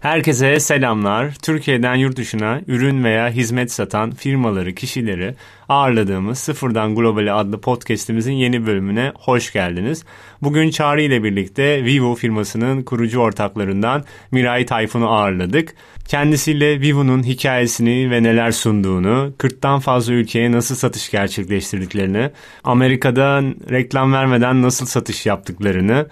Herkese 0.00 0.60
selamlar. 0.60 1.34
Türkiye'den 1.42 1.94
yurt 1.94 2.16
dışına 2.16 2.60
ürün 2.66 3.04
veya 3.04 3.30
hizmet 3.30 3.72
satan 3.72 4.10
firmaları, 4.10 4.74
kişileri 4.74 5.34
ağırladığımız 5.68 6.38
Sıfırdan 6.38 6.94
Globali 6.94 7.32
adlı 7.32 7.60
podcastimizin 7.60 8.32
yeni 8.32 8.66
bölümüne 8.66 9.12
hoş 9.14 9.52
geldiniz. 9.52 10.04
Bugün 10.42 10.70
Çağrı 10.70 11.02
ile 11.02 11.24
birlikte 11.24 11.84
Vivo 11.84 12.14
firmasının 12.14 12.82
kurucu 12.82 13.18
ortaklarından 13.18 14.04
Miray 14.30 14.66
Tayfun'u 14.66 15.08
ağırladık. 15.10 15.74
Kendisiyle 16.08 16.80
Vivo'nun 16.80 17.22
hikayesini 17.22 18.10
ve 18.10 18.22
neler 18.22 18.50
sunduğunu, 18.50 19.32
40'tan 19.38 19.80
fazla 19.80 20.12
ülkeye 20.12 20.52
nasıl 20.52 20.74
satış 20.74 21.10
gerçekleştirdiklerini, 21.10 22.30
Amerika'da 22.64 23.42
reklam 23.70 24.12
vermeden 24.12 24.62
nasıl 24.62 24.86
satış 24.86 25.26
yaptıklarını, 25.26 26.06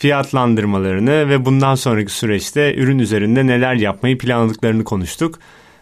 fiyatlandırmalarını 0.00 1.28
ve 1.28 1.44
bundan 1.44 1.74
sonraki 1.74 2.12
süreçte 2.12 2.74
ürün 2.74 2.98
üzerinde 2.98 3.46
neler 3.46 3.74
yapmayı 3.74 4.18
planladıklarını 4.18 4.84
konuştuk. 4.84 5.38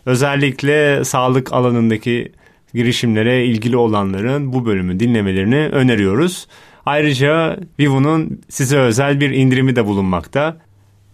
Özellikle 0.07 1.05
sağlık 1.05 1.53
alanındaki 1.53 2.33
girişimlere 2.75 3.47
ilgili 3.47 3.77
olanların 3.77 4.53
bu 4.53 4.67
bölümü 4.67 5.01
dinlemelerini 5.01 5.57
öneriyoruz. 5.57 6.47
Ayrıca 6.87 7.61
Vivo'nun 7.81 8.41
size 8.49 8.79
özel 8.79 9.21
bir 9.21 9.31
indirimi 9.31 9.77
de 9.77 9.87
bulunmakta. 9.87 10.57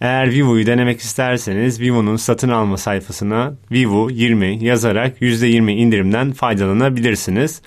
Eğer 0.01 0.31
Vivo'yu 0.31 0.65
denemek 0.65 0.99
isterseniz 0.99 1.81
Vivo'nun 1.81 2.15
satın 2.15 2.49
alma 2.49 2.77
sayfasına 2.77 3.53
Vivo 3.71 4.09
20 4.09 4.65
yazarak 4.65 5.21
%20 5.21 5.71
indirimden 5.71 6.31
faydalanabilirsiniz. 6.31 7.61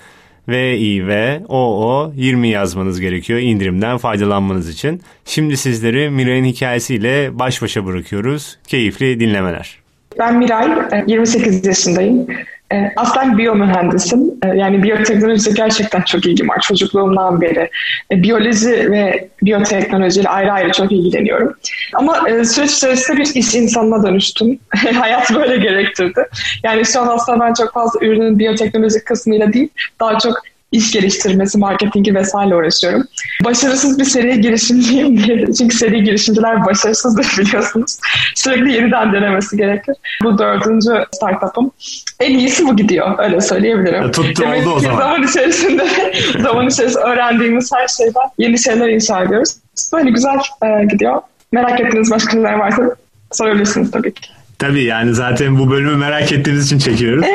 VI 0.49 1.07
ve 1.07 1.41
OO 1.47 2.13
20 2.15 2.47
yazmanız 2.47 2.99
gerekiyor 2.99 3.39
indirimden 3.39 3.97
faydalanmanız 3.97 4.69
için. 4.69 5.01
Şimdi 5.25 5.57
sizleri 5.57 6.09
Miray'ın 6.09 6.45
hikayesiyle 6.45 7.39
baş 7.39 7.61
başa 7.61 7.85
bırakıyoruz. 7.85 8.57
Keyifli 8.67 9.19
dinlemeler. 9.19 9.79
Ben 10.19 10.37
Miray, 10.37 10.67
28 11.07 11.65
yaşındayım. 11.65 12.27
E, 12.73 12.91
aslen 12.95 13.37
biyomühendisim. 13.37 14.31
E, 14.45 14.47
yani 14.47 14.83
biyoteknoloji 14.83 15.53
gerçekten 15.53 16.01
çok 16.01 16.25
ilgim 16.25 16.49
var 16.49 16.59
çocukluğumdan 16.61 17.41
beri. 17.41 17.69
E, 18.11 18.23
biyoloji 18.23 18.91
ve 18.91 19.29
biyoteknolojiyle 19.43 20.29
ayrı 20.29 20.51
ayrı 20.51 20.71
çok 20.71 20.91
ilgileniyorum. 20.91 21.55
Ama 21.93 22.19
süreç 22.43 22.71
içerisinde 22.71 23.17
bir 23.17 23.35
iş 23.35 23.55
insanına 23.55 24.07
dönüştüm. 24.07 24.59
Hayat 24.99 25.35
böyle 25.35 25.57
gerektirdi. 25.57 26.27
Yani 26.63 26.85
şu 26.85 27.01
an 27.01 27.07
aslında 27.07 27.39
ben 27.39 27.53
çok 27.53 27.73
fazla 27.73 28.05
ürünün 28.05 28.39
biyoteknolojik 28.39 29.05
kısmıyla 29.05 29.53
değil, 29.53 29.69
daha 29.99 30.19
çok 30.19 30.33
iş 30.71 30.91
geliştirmesi, 30.91 31.57
marketingi 31.57 32.15
vesaire 32.15 32.55
uğraşıyorum. 32.55 33.03
Başarısız 33.43 33.99
bir 33.99 34.05
seri 34.05 34.41
girişimciyim 34.41 35.23
diye. 35.23 35.53
Çünkü 35.57 35.77
seri 35.77 36.03
girişimciler 36.03 36.65
başarısızdır 36.65 37.37
biliyorsunuz. 37.37 37.97
Sürekli 38.35 38.73
yeniden 38.73 39.13
denemesi 39.13 39.57
gerekir. 39.57 39.95
Bu 40.23 40.37
dördüncü 40.37 41.05
startup'ım. 41.11 41.71
En 42.19 42.39
iyisi 42.39 42.67
bu 42.67 42.75
gidiyor. 42.75 43.19
Öyle 43.19 43.41
söyleyebilirim. 43.41 44.03
Ya, 44.03 44.11
tuttu 44.11 44.41
Demek 44.41 44.67
oldu 44.67 44.75
o 44.75 44.79
zaman. 44.79 44.97
Zaman 44.97 45.23
içerisinde, 45.23 45.87
zaman 46.41 46.67
içerisinde 46.67 47.03
öğrendiğimiz 47.03 47.71
her 47.73 47.87
şeyden 47.87 48.29
yeni 48.37 48.59
şeyler 48.59 48.89
inşa 48.89 49.23
ediyoruz. 49.23 49.55
Böyle 49.93 50.09
güzel 50.09 50.37
e, 50.63 50.85
gidiyor. 50.85 51.21
Merak 51.51 51.79
ettiğiniz 51.79 52.11
başka 52.11 52.31
şeyler 52.31 52.53
varsa 52.53 52.95
sorabilirsiniz 53.31 53.91
tabii 53.91 54.13
ki. 54.13 54.38
Tabii 54.59 54.83
yani 54.83 55.13
zaten 55.13 55.59
bu 55.59 55.71
bölümü 55.71 55.95
merak 55.95 56.31
ettiğiniz 56.31 56.65
için 56.65 56.77
çekiyoruz. 56.77 57.25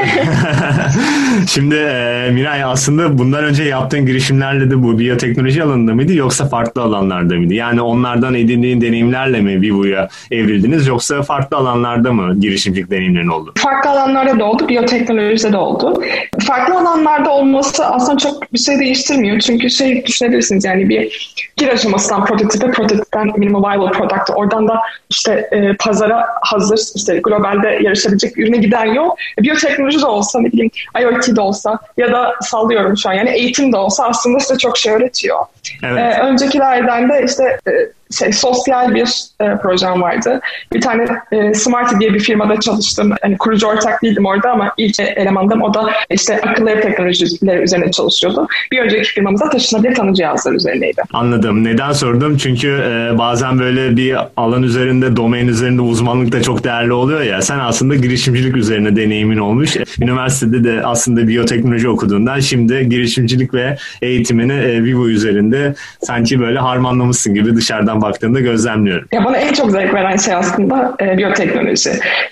Şimdi 1.49 1.75
e, 1.75 2.31
Miray 2.33 2.65
aslında 2.65 3.19
bundan 3.19 3.45
önce 3.45 3.65
yaptığın 3.65 4.07
girişimlerle 4.07 4.71
de 4.71 4.83
bu 4.83 4.99
biyoteknoloji 4.99 5.63
alanında 5.63 5.95
mıydı 5.95 6.15
yoksa 6.15 6.49
farklı 6.49 6.83
alanlarda 6.83 7.35
mıydı? 7.35 7.55
Yani 7.55 7.81
onlardan 7.81 8.35
edindiğin 8.35 8.81
deneyimlerle 8.81 9.41
mi 9.41 9.61
Vivo'ya 9.61 10.09
evrildiniz 10.31 10.87
yoksa 10.87 11.23
farklı 11.23 11.57
alanlarda 11.57 12.13
mı 12.13 12.41
girişimcilik 12.41 12.91
deneyimlerin 12.91 13.29
oldu? 13.29 13.53
Farklı 13.57 13.91
alanlarda 13.91 14.39
da 14.41 14.45
oldu, 14.45 14.69
biyoteknolojide 14.69 15.53
de 15.53 15.57
oldu. 15.57 16.03
Farklı 16.47 16.79
alanlarda 16.79 17.31
olması 17.31 17.87
aslında 17.87 18.19
çok 18.19 18.53
bir 18.53 18.59
şey 18.59 18.79
değiştirmiyor. 18.79 19.41
Çünkü 19.41 19.71
şey 19.71 20.07
düşünebilirsiniz 20.07 20.65
yani 20.65 20.89
bir 20.89 21.35
gir 21.57 21.69
aşamasından 21.69 22.25
prototipe, 22.25 22.71
prototipten 22.71 23.31
minimum 23.37 23.63
viable 23.63 23.91
product, 23.91 24.31
oradan 24.35 24.69
da 24.69 24.81
işte 25.11 25.49
e, 25.53 25.77
pazara 25.77 26.27
hazır 26.43 26.79
işte 26.95 27.14
globalde 27.17 27.79
yarışabilecek 27.83 28.39
ürüne 28.39 28.57
giden 28.57 28.85
yol 28.85 29.11
e, 29.39 29.43
biyoteknoloji 29.43 30.01
de 30.01 30.07
olsa 30.07 30.41
ne 30.41 30.53
bileyim 30.53 30.71
IoT 31.01 31.37
de 31.37 31.41
olsa 31.41 31.79
ya 31.97 32.13
da 32.13 32.35
sallıyorum 32.41 32.97
şu 32.97 33.09
an 33.09 33.13
yani 33.13 33.31
eğitim 33.31 33.73
de 33.73 33.77
olsa 33.77 34.05
aslında 34.05 34.41
size 34.41 34.59
çok 34.59 34.79
şey 34.79 34.93
öğretiyor. 34.93 35.39
Evet. 35.83 35.99
Ee, 35.99 36.21
öncekilerden 36.21 37.09
de 37.09 37.25
işte 37.25 37.59
e, 37.69 37.73
şey 38.19 38.33
sosyal 38.33 38.95
bir 38.95 39.25
e, 39.41 39.57
projem 39.63 40.03
vardı. 40.03 40.41
Bir 40.73 40.81
tane 40.81 41.07
e, 41.33 41.55
Smarty 41.55 41.95
diye 42.01 42.15
bir 42.15 42.21
firmada 42.21 42.61
çalıştım. 42.61 43.13
Hani 43.23 43.39
kurucu 43.39 43.67
ortak 43.67 44.03
değildim 44.03 44.27
orada 44.27 44.51
ama 44.51 44.73
ilk 44.77 45.01
elemandım. 45.01 45.63
O 45.63 45.75
da 45.75 45.91
işte 46.11 46.41
akıllı 46.41 46.71
ev 46.71 46.81
teknolojileri 46.83 47.63
üzerine 47.63 47.91
çalışıyordu. 47.91 48.47
Bir 48.73 48.79
önceki 48.79 49.05
firmamızda 49.05 49.51
taşınabilir 49.51 49.95
tanı 49.95 50.15
cihazları 50.15 50.55
üzerineydi. 50.55 51.03
Anladım. 51.13 51.65
Neden 51.65 51.93
sordum? 51.93 52.37
Çünkü 52.37 52.69
e, 52.69 53.19
bazen 53.19 53.59
böyle 53.59 53.97
bir 53.97 54.17
alan 54.37 54.63
üzerinde, 54.63 55.17
domain 55.17 55.49
üzerinde 55.49 55.83
uzmanlık 55.83 56.33
da 56.33 56.43
çok 56.43 56.65
değerli 56.65 56.93
oluyor 56.93 57.21
ya. 57.21 57.43
Sen 57.43 57.59
aslında 57.59 57.95
girişimcilik 57.95 58.57
üzerine 58.57 58.97
deneyimin 58.97 59.39
olmuş. 59.39 59.77
Üniversitede 60.01 60.65
de 60.65 60.87
aslında 60.87 61.29
biyoteknoloji 61.29 61.89
okuduğundan 61.89 62.41
şimdi 62.41 62.89
girişimcilik 62.89 63.55
ve 63.55 63.77
eğitimini 64.03 64.53
e, 64.53 64.85
Vivo 64.85 65.09
üzerinde 65.09 65.75
sanki 66.01 66.41
böyle 66.41 66.59
harmanlamışsın 66.59 67.35
gibi 67.35 67.57
dışarıdan 67.57 68.03
baktığında 68.05 68.41
gözlemliyorum. 68.41 69.09
Ya 69.13 69.25
bana 69.25 69.37
en 69.37 69.53
çok 69.53 69.71
zevk 69.71 69.95
veren 69.95 70.17
şey 70.17 70.35
aslında 70.35 70.97
e, 71.01 71.19
biyoteknoloji. 71.19 71.91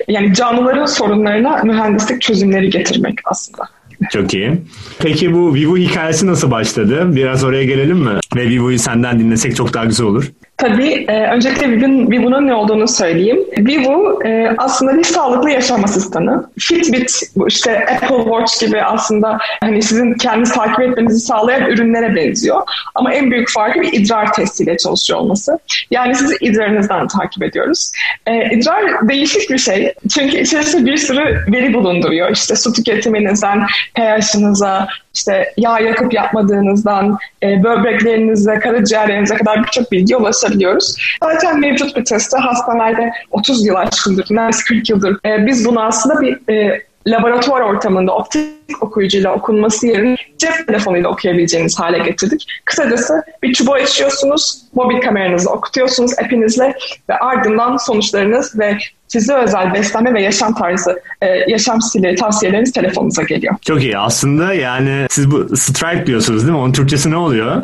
Yani 0.09 0.35
canlıların 0.35 0.87
sorunlarına 0.87 1.61
mühendislik 1.65 2.21
çözümleri 2.21 2.71
getirmek 2.71 3.19
aslında. 3.25 3.69
Çok 4.11 4.35
iyi. 4.35 4.53
Peki 4.99 5.35
bu 5.35 5.55
Vivo 5.55 5.77
hikayesi 5.77 6.27
nasıl 6.27 6.51
başladı? 6.51 7.17
Biraz 7.17 7.45
oraya 7.45 7.65
gelelim 7.65 7.99
mi? 7.99 8.11
Ve 8.37 8.49
Vivo'yu 8.49 8.79
senden 8.79 9.21
dinlesek 9.21 9.57
çok 9.57 9.75
daha 9.75 9.85
güzel 9.85 10.07
olur. 10.07 10.33
Tabii. 10.63 11.05
E, 11.09 11.27
öncelikle 11.27 11.71
Vivo'nun 12.11 12.47
ne 12.47 12.55
olduğunu 12.55 12.89
söyleyeyim. 12.89 13.39
Vivo 13.59 14.23
e, 14.25 14.55
aslında 14.59 14.99
bir 14.99 15.05
sağlıklı 15.05 15.51
yaşam 15.51 15.85
asistanı. 15.85 16.47
Fitbit, 16.59 17.21
işte 17.49 17.87
Apple 17.87 18.25
Watch 18.25 18.61
gibi 18.61 18.83
aslında 18.83 19.39
hani 19.61 19.83
sizin 19.83 20.15
kendinizi 20.15 20.55
takip 20.55 20.81
etmenizi 20.81 21.21
sağlayan 21.21 21.71
ürünlere 21.71 22.15
benziyor. 22.15 22.63
Ama 22.95 23.15
en 23.15 23.31
büyük 23.31 23.51
farkı 23.51 23.81
bir 23.81 23.93
idrar 23.93 24.33
testiyle 24.33 24.77
çalışıyor 24.77 25.21
olması. 25.21 25.59
Yani 25.91 26.15
sizi 26.15 26.35
idrarınızdan 26.41 27.09
takip 27.09 27.43
ediyoruz. 27.43 27.93
E, 28.27 28.57
idrar 28.57 29.09
değişik 29.09 29.51
bir 29.51 29.59
şey. 29.59 29.93
Çünkü 30.15 30.39
içerisinde 30.39 30.91
bir 30.91 30.97
sürü 30.97 31.45
veri 31.53 31.75
bulunduruyor. 31.75 32.31
İşte 32.31 32.57
su 32.57 32.73
tüketiminizden 32.73 33.67
pH'ınıza, 33.95 34.89
işte 35.15 35.53
yağ 35.57 35.79
yakıp 35.79 36.15
yapmadığınızdan, 36.15 37.19
e, 37.43 37.63
böbreklerinize, 37.65 38.55
karaciğerlerinize 38.59 39.35
kadar 39.35 39.63
birçok 39.65 39.93
bilgi 39.93 40.17
ulaşabiliyoruz. 40.53 40.97
Zaten 41.23 41.61
mevcut 41.61 41.97
bir 41.97 42.05
testi 42.05 42.37
hastanelerde 42.37 43.13
30 43.31 43.67
yıl 43.67 43.75
aşkındır, 43.75 44.27
neredeyse 44.31 44.65
40 44.65 44.91
yıldır. 44.91 45.19
E, 45.27 45.47
biz 45.47 45.65
bunu 45.65 45.83
aslında 45.83 46.21
bir 46.21 46.53
e, 46.53 46.83
laboratuvar 47.07 47.61
ortamında 47.61 48.15
optik 48.15 48.83
okuyucuyla 48.83 49.35
okunması 49.35 49.87
yerine 49.87 50.17
cep 50.39 50.67
telefonuyla 50.67 51.09
okuyabileceğiniz 51.09 51.81
hale 51.81 51.99
getirdik. 51.99 52.47
Kısacası 52.65 53.23
bir 53.43 53.53
çubuğu 53.53 53.73
açıyorsunuz, 53.73 54.63
mobil 54.75 55.01
kameranızı 55.01 55.51
okutuyorsunuz 55.51 56.13
app'inizle 56.19 56.75
ve 57.09 57.15
ardından 57.15 57.77
sonuçlarınız 57.77 58.59
ve 58.59 58.79
size 59.09 59.35
özel 59.35 59.75
beslenme 59.75 60.15
ve 60.15 60.23
yaşam 60.23 60.55
tarzı, 60.55 61.03
e, 61.23 61.27
yaşam 61.27 61.83
stili 61.83 62.15
tavsiyeleriniz 62.15 62.73
telefonunuza 62.73 63.23
geliyor. 63.23 63.55
Çok 63.63 63.83
iyi. 63.83 63.99
Aslında 63.99 64.55
yani 64.55 65.07
siz 65.11 65.31
bu 65.31 65.57
Stripe 65.57 66.07
diyorsunuz 66.07 66.43
değil 66.43 66.53
mi? 66.53 66.59
Onun 66.59 66.73
Türkçesi 66.73 67.11
ne 67.11 67.17
oluyor? 67.17 67.63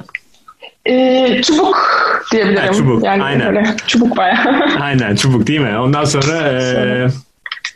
Ee, 0.89 1.43
çubuk 1.43 1.77
diyebilirim. 2.33 2.67
Ha, 2.67 2.73
çubuk. 2.73 3.05
Yani 3.05 3.23
Aynen. 3.23 3.57
Öyle, 3.57 3.77
çubuk 3.87 4.17
bayağı. 4.17 4.37
Aynen 4.81 5.17
çubuk 5.17 5.47
değil 5.47 5.61
mi? 5.61 5.79
Ondan 5.79 6.05
sonra 6.05 6.39
e, 6.39 7.09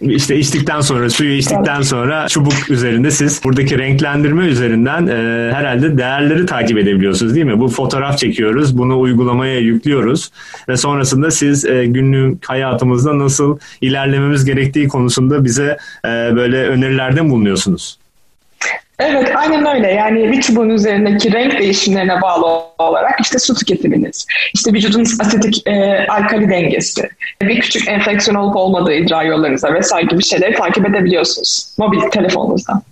işte 0.00 0.38
içtikten 0.38 0.80
sonra 0.80 1.10
suyu 1.10 1.32
içtikten 1.32 1.82
sonra 1.82 2.28
çubuk 2.28 2.70
üzerinde 2.70 3.10
siz 3.10 3.44
buradaki 3.44 3.78
renklendirme 3.78 4.44
üzerinden 4.44 5.06
e, 5.06 5.52
herhalde 5.54 5.98
değerleri 5.98 6.46
takip 6.46 6.78
edebiliyorsunuz 6.78 7.34
değil 7.34 7.46
mi? 7.46 7.60
Bu 7.60 7.68
fotoğraf 7.68 8.18
çekiyoruz, 8.18 8.78
bunu 8.78 9.00
uygulamaya 9.00 9.58
yüklüyoruz 9.58 10.30
ve 10.68 10.76
sonrasında 10.76 11.30
siz 11.30 11.64
e, 11.64 11.84
günlük 11.86 12.48
hayatımızda 12.48 13.18
nasıl 13.18 13.58
ilerlememiz 13.80 14.44
gerektiği 14.44 14.88
konusunda 14.88 15.44
bize 15.44 15.76
e, 16.04 16.08
böyle 16.08 16.66
önerilerde 16.66 17.30
bulunuyorsunuz. 17.30 18.01
Evet 19.02 19.32
aynen 19.36 19.76
öyle 19.76 19.92
yani 19.92 20.32
bir 20.32 20.40
çubuğun 20.40 20.68
üzerindeki 20.68 21.32
renk 21.32 21.58
değişimlerine 21.58 22.22
bağlı 22.22 22.46
olarak 22.78 23.20
işte 23.20 23.38
su 23.38 23.54
tüketiminiz, 23.54 24.26
işte 24.54 24.72
vücudun 24.72 25.02
asetik 25.20 25.68
e, 25.68 26.06
alkali 26.08 26.48
dengesi, 26.48 27.08
bir 27.42 27.60
küçük 27.60 27.88
enfeksiyon 27.88 28.36
olup 28.36 28.56
olmadığı 28.56 28.94
idrar 28.94 29.24
yollarınıza 29.24 29.74
vesaire 29.74 30.06
gibi 30.06 30.22
şeyleri 30.22 30.54
takip 30.54 30.88
edebiliyorsunuz 30.90 31.74
mobil 31.78 32.00
telefonunuzdan. 32.00 32.82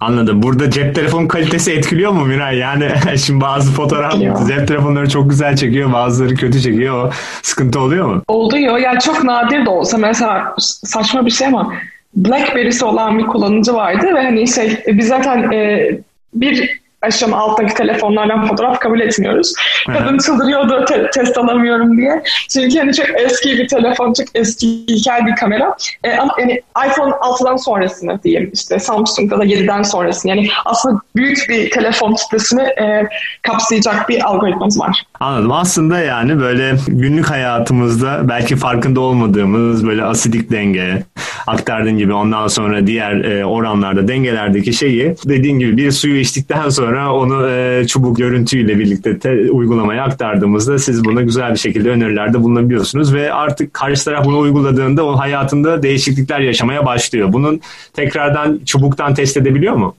Anladım. 0.00 0.42
Burada 0.42 0.70
cep 0.70 0.94
telefon 0.94 1.26
kalitesi 1.26 1.72
etkiliyor 1.72 2.12
mu 2.12 2.24
Miray? 2.24 2.58
Yani 2.58 2.88
şimdi 3.18 3.40
bazı 3.40 3.72
fotoğraf 3.72 4.14
Etkiliyor. 4.14 4.48
cep 4.48 4.68
telefonları 4.68 5.08
çok 5.08 5.30
güzel 5.30 5.56
çekiyor, 5.56 5.92
bazıları 5.92 6.34
kötü 6.34 6.60
çekiyor. 6.60 7.04
O 7.04 7.10
sıkıntı 7.42 7.80
oluyor 7.80 8.06
mu? 8.06 8.22
Oluyor. 8.28 8.78
Yani 8.78 9.00
çok 9.00 9.24
nadir 9.24 9.66
de 9.66 9.70
olsa 9.70 9.98
mesela 9.98 10.54
saçma 10.58 11.26
bir 11.26 11.30
şey 11.30 11.46
ama 11.46 11.74
BlackBerry'si 12.14 12.84
olan 12.84 13.18
bir 13.18 13.26
kullanıcı 13.26 13.74
vardı 13.74 14.06
ve 14.14 14.22
hani 14.22 14.48
şey 14.48 14.84
biz 14.86 15.08
zaten 15.08 15.52
e, 15.52 15.90
bir 16.34 16.81
aşama 17.02 17.36
alttaki 17.36 17.74
telefonlardan 17.74 18.46
fotoğraf 18.46 18.80
kabul 18.80 19.00
etmiyoruz. 19.00 19.52
Kadın 19.86 20.18
çıldırıyordu 20.18 20.84
te- 20.84 21.10
test 21.10 21.38
alamıyorum 21.38 21.96
diye. 21.96 22.22
Çünkü 22.48 22.78
hani 22.78 22.94
çok 22.94 23.06
eski 23.20 23.58
bir 23.58 23.68
telefon, 23.68 24.12
çok 24.12 24.26
eski 24.34 24.68
ilkel 24.68 25.26
bir 25.26 25.36
kamera. 25.36 25.76
E, 26.04 26.16
ama 26.16 26.34
yani 26.38 26.62
iPhone 26.86 27.10
6'dan 27.10 27.56
sonrasını 27.56 28.22
diyeyim 28.22 28.50
işte 28.54 28.78
Samsung'da 28.78 29.38
da 29.38 29.44
7'den 29.44 29.82
sonrasını 29.82 30.30
yani 30.30 30.48
aslında 30.64 31.00
büyük 31.16 31.46
bir 31.48 31.70
telefon 31.70 32.14
kitlesini 32.14 32.62
e, 32.62 33.08
kapsayacak 33.42 34.08
bir 34.08 34.24
algoritmamız 34.28 34.80
var. 34.80 35.02
Anladım. 35.20 35.52
Aslında 35.52 35.98
yani 35.98 36.40
böyle 36.40 36.74
günlük 36.88 37.30
hayatımızda 37.30 38.28
belki 38.28 38.56
farkında 38.56 39.00
olmadığımız 39.00 39.86
böyle 39.86 40.04
asidik 40.04 40.50
denge 40.50 41.02
aktardığın 41.46 41.98
gibi 41.98 42.12
ondan 42.12 42.48
sonra 42.48 42.86
diğer 42.86 43.24
e, 43.24 43.44
oranlarda 43.44 44.08
dengelerdeki 44.08 44.72
şeyi 44.72 45.14
dediğin 45.24 45.58
gibi 45.58 45.76
bir 45.76 45.90
suyu 45.90 46.16
içtikten 46.16 46.68
sonra 46.68 46.91
sonra 46.92 47.14
onu 47.14 47.48
e, 47.50 47.86
çubuk 47.86 48.16
görüntüyle 48.16 48.78
birlikte 48.78 49.18
te, 49.18 49.50
uygulamaya 49.50 50.04
aktardığımızda 50.04 50.78
siz 50.78 51.04
buna 51.04 51.22
güzel 51.22 51.52
bir 51.52 51.58
şekilde 51.58 51.90
önerilerde 51.90 52.42
bulunabiliyorsunuz 52.42 53.14
ve 53.14 53.32
artık 53.32 53.74
karşı 53.74 54.04
taraf 54.04 54.24
bunu 54.24 54.38
uyguladığında 54.38 55.04
o 55.04 55.18
hayatında 55.18 55.82
değişiklikler 55.82 56.40
yaşamaya 56.40 56.86
başlıyor. 56.86 57.32
Bunun 57.32 57.60
tekrardan 57.92 58.60
çubuktan 58.66 59.14
test 59.14 59.36
edebiliyor 59.36 59.74
mu? 59.74 59.94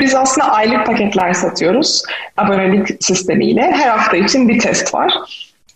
Biz 0.00 0.14
aslında 0.14 0.52
aylık 0.52 0.86
paketler 0.86 1.32
satıyoruz 1.32 2.02
abonelik 2.36 3.04
sistemiyle. 3.04 3.62
Her 3.62 3.88
hafta 3.88 4.16
için 4.16 4.48
bir 4.48 4.58
test 4.58 4.94
var. 4.94 5.12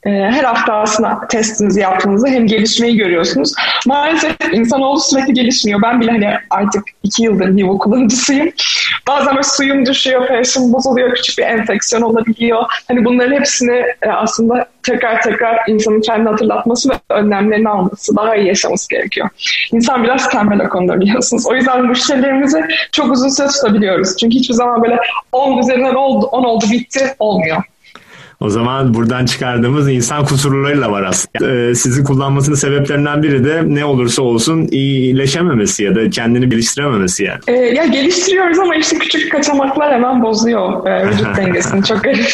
Ee, 0.06 0.10
her 0.10 0.44
hafta 0.44 0.74
aslında 0.74 1.20
testinizi 1.28 1.80
yaptığınızda 1.80 2.28
hem 2.28 2.46
gelişmeyi 2.46 2.96
görüyorsunuz. 2.96 3.52
Maalesef 3.86 4.36
insanoğlu 4.52 5.00
sürekli 5.00 5.34
gelişmiyor. 5.34 5.82
Ben 5.82 6.00
bile 6.00 6.10
hani 6.10 6.34
artık 6.50 6.84
iki 7.02 7.22
yıldır 7.22 7.56
Vivo 7.56 7.78
kullanıcısıyım. 7.78 8.50
Bazen 9.08 9.34
böyle 9.34 9.42
suyum 9.42 9.86
düşüyor, 9.86 10.26
pH'im 10.26 10.72
bozuluyor, 10.72 11.14
küçük 11.14 11.38
bir 11.38 11.42
enfeksiyon 11.42 12.02
olabiliyor. 12.02 12.62
Hani 12.88 13.04
bunların 13.04 13.36
hepsini 13.36 13.84
e, 14.02 14.08
aslında 14.08 14.66
tekrar 14.82 15.22
tekrar 15.22 15.58
insanın 15.68 16.00
kendini 16.00 16.28
hatırlatması 16.28 16.90
ve 16.90 16.94
önlemlerini 17.10 17.68
alması, 17.68 18.16
daha 18.16 18.36
iyi 18.36 18.46
yaşaması 18.46 18.88
gerekiyor. 18.88 19.28
İnsan 19.72 20.04
biraz 20.04 20.28
tembel 20.28 20.66
o 20.66 20.68
konuda 20.68 21.00
biliyorsunuz. 21.00 21.46
O 21.46 21.54
yüzden 21.54 21.86
müşterilerimizi 21.86 22.64
çok 22.92 23.12
uzun 23.12 23.28
süre 23.28 23.46
tutabiliyoruz. 23.46 24.16
Çünkü 24.16 24.36
hiçbir 24.38 24.54
zaman 24.54 24.82
böyle 24.82 24.98
10 25.32 25.58
üzerinden 25.58 25.94
oldu, 25.94 26.26
10 26.26 26.44
oldu 26.44 26.64
bitti 26.70 27.14
olmuyor. 27.18 27.62
O 28.40 28.50
zaman 28.50 28.94
buradan 28.94 29.26
çıkardığımız 29.26 29.90
insan 29.90 30.24
kusurlarıyla 30.24 30.92
var 30.92 31.02
aslında. 31.02 31.52
Ee, 31.52 31.74
sizi 31.74 32.04
kullanmasının 32.04 32.56
sebeplerinden 32.56 33.22
biri 33.22 33.44
de 33.44 33.62
ne 33.66 33.84
olursa 33.84 34.22
olsun 34.22 34.68
iyileşememesi 34.70 35.84
ya 35.84 35.94
da 35.94 36.10
kendini 36.10 36.48
geliştirememesi 36.48 37.24
yani. 37.24 37.38
Ee, 37.48 37.52
ya 37.52 37.86
geliştiriyoruz 37.86 38.58
ama 38.58 38.76
işte 38.76 38.98
küçük 38.98 39.32
kaçamaklar 39.32 39.92
hemen 39.92 40.22
bozuyor 40.22 40.86
e, 40.86 41.08
vücut 41.08 41.26
dengesini. 41.36 41.84
Çok 41.84 42.04
garip. 42.04 42.26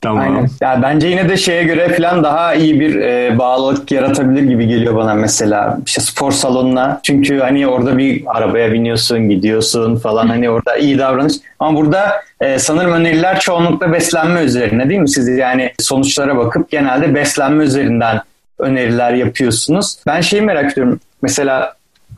tamam. 0.00 0.22
Aynen. 0.22 0.48
Ya 0.60 0.80
bence 0.82 1.08
yine 1.08 1.28
de 1.28 1.36
şeye 1.36 1.62
göre 1.62 1.88
falan 1.88 2.24
daha 2.24 2.54
iyi 2.54 2.80
bir 2.80 2.96
e, 2.96 3.38
bağlılık 3.38 3.90
yaratabilir 3.90 4.42
gibi 4.42 4.66
geliyor 4.66 4.96
bana 4.96 5.14
mesela. 5.14 5.78
İşte 5.86 6.00
spor 6.00 6.32
salonuna. 6.32 7.00
Çünkü 7.02 7.38
hani 7.38 7.66
orada 7.66 7.98
bir 7.98 8.22
arabaya 8.26 8.72
biniyorsun, 8.72 9.28
gidiyorsun 9.28 9.96
falan 9.96 10.28
hani 10.28 10.50
orada 10.50 10.76
iyi 10.76 10.98
davranış. 10.98 11.34
Ama 11.58 11.80
burada 11.80 12.22
e, 12.40 12.58
sanırım 12.58 12.92
öneriler 12.92 13.40
çoğunlukla 13.40 13.92
beslenme 13.92 14.40
üzerine 14.40 14.88
değil 14.88 15.00
mi? 15.00 15.08
Siz 15.08 15.28
yani 15.28 15.72
sonuçlara 15.78 16.36
bakıp 16.36 16.70
genelde 16.70 17.14
beslenme 17.14 17.64
üzerinden 17.64 18.20
öneriler 18.58 19.12
yapıyorsunuz. 19.12 19.96
Ben 20.06 20.20
şeyi 20.20 20.42
merak 20.42 20.72
ediyorum. 20.72 21.00
Mesela 21.22 21.74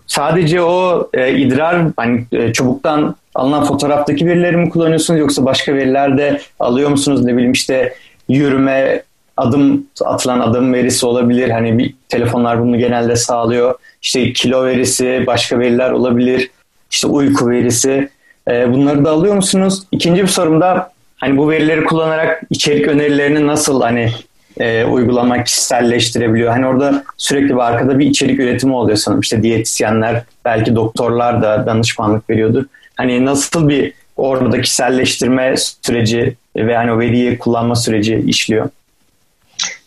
sadece 0.06 0.62
o 0.62 1.08
e, 1.14 1.32
idrar 1.32 1.86
hani 1.96 2.24
e, 2.32 2.52
çubuktan 2.52 3.16
alınan 3.34 3.64
fotoğraftaki 3.64 4.26
verileri 4.26 4.56
mi 4.56 4.70
kullanıyorsunuz 4.70 5.20
yoksa 5.20 5.44
başka 5.44 5.74
veriler 5.74 6.19
de 6.19 6.40
alıyor 6.60 6.90
musunuz? 6.90 7.24
Ne 7.24 7.32
bileyim 7.34 7.52
işte 7.52 7.94
yürüme, 8.28 9.02
adım 9.36 9.86
atılan 10.04 10.40
adım 10.40 10.72
verisi 10.72 11.06
olabilir. 11.06 11.50
Hani 11.50 11.78
bir 11.78 11.94
telefonlar 12.08 12.60
bunu 12.60 12.78
genelde 12.78 13.16
sağlıyor. 13.16 13.74
İşte 14.02 14.32
kilo 14.32 14.64
verisi, 14.64 15.24
başka 15.26 15.58
veriler 15.58 15.90
olabilir. 15.90 16.50
İşte 16.90 17.06
uyku 17.06 17.50
verisi. 17.50 18.08
E, 18.50 18.72
bunları 18.72 19.04
da 19.04 19.10
alıyor 19.10 19.34
musunuz? 19.34 19.82
İkinci 19.92 20.22
bir 20.22 20.28
sorum 20.28 20.60
da 20.60 20.92
hani 21.16 21.36
bu 21.36 21.50
verileri 21.50 21.84
kullanarak 21.84 22.42
içerik 22.50 22.88
önerilerini 22.88 23.46
nasıl 23.46 23.80
hani 23.80 24.12
e, 24.60 24.84
uygulamak, 24.84 25.46
kişiselleştirebiliyor? 25.46 26.50
Hani 26.50 26.66
orada 26.66 27.04
sürekli 27.16 27.48
bir 27.48 27.60
arkada 27.60 27.98
bir 27.98 28.06
içerik 28.06 28.40
üretimi 28.40 28.74
oluyor 28.74 28.96
sanırım. 28.96 29.20
İşte 29.20 29.42
diyetisyenler, 29.42 30.22
belki 30.44 30.74
doktorlar 30.74 31.42
da 31.42 31.66
danışmanlık 31.66 32.30
veriyordur. 32.30 32.64
Hani 32.96 33.24
nasıl 33.24 33.68
bir 33.68 33.92
orada 34.16 34.60
kişiselleştirme 34.60 35.54
süreci 35.56 36.34
ve 36.56 36.76
hani 36.76 36.92
o 36.92 36.98
veriyi 36.98 37.38
kullanma 37.38 37.74
süreci 37.76 38.24
işliyor? 38.26 38.68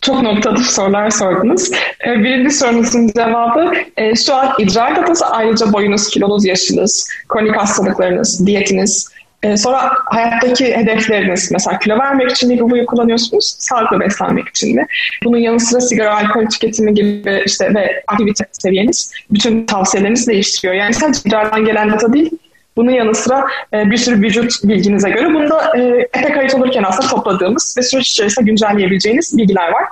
Çok 0.06 0.22
noktalı 0.22 0.58
sorular 0.58 1.10
sordunuz. 1.10 1.70
Ee, 2.06 2.18
birinci 2.18 2.50
sorunuzun 2.50 3.08
cevabı 3.08 3.72
e, 3.96 4.16
şu 4.16 4.34
an 4.34 4.52
idrar 4.58 4.96
datası 4.96 5.26
ayrıca 5.26 5.72
boyunuz, 5.72 6.08
kilonuz, 6.08 6.44
yaşınız, 6.44 7.10
kronik 7.28 7.56
hastalıklarınız, 7.56 8.46
diyetiniz, 8.46 9.08
e, 9.42 9.56
sonra 9.56 9.92
hayattaki 10.06 10.76
hedefleriniz 10.76 11.52
mesela 11.52 11.78
kilo 11.78 11.98
vermek 11.98 12.30
için 12.30 12.48
mi 12.48 12.60
bu 12.60 12.86
kullanıyorsunuz, 12.86 13.56
sağlıklı 13.58 14.00
beslenmek 14.00 14.48
için 14.48 14.76
mi? 14.76 14.86
Bunun 15.24 15.38
yanı 15.38 15.60
sıra 15.60 15.80
sigara, 15.80 16.16
alkol 16.16 16.46
tüketimi 16.46 16.94
gibi 16.94 17.42
işte 17.46 17.74
ve 17.74 18.02
aktivite 18.06 18.44
seviyeniz 18.52 19.12
bütün 19.30 19.66
tavsiyelerinizi 19.66 20.26
değiştiriyor. 20.26 20.74
Yani 20.74 20.94
sadece 20.94 21.20
idrardan 21.26 21.64
gelen 21.64 21.90
data 21.90 22.12
değil, 22.12 22.30
bunun 22.76 22.90
yanı 22.90 23.14
sıra 23.14 23.46
e, 23.72 23.90
bir 23.90 23.96
sürü 23.96 24.22
vücut 24.22 24.64
bilginize 24.64 25.10
göre 25.10 25.34
bunda 25.34 25.72
e, 25.78 26.08
epe 26.18 26.32
kayıt 26.32 26.54
olurken 26.54 26.82
aslında 26.82 27.08
topladığımız 27.08 27.74
ve 27.78 27.82
süreç 27.82 28.10
içerisinde 28.10 28.50
güncelleyebileceğiniz 28.50 29.38
bilgiler 29.38 29.72
var. 29.72 29.88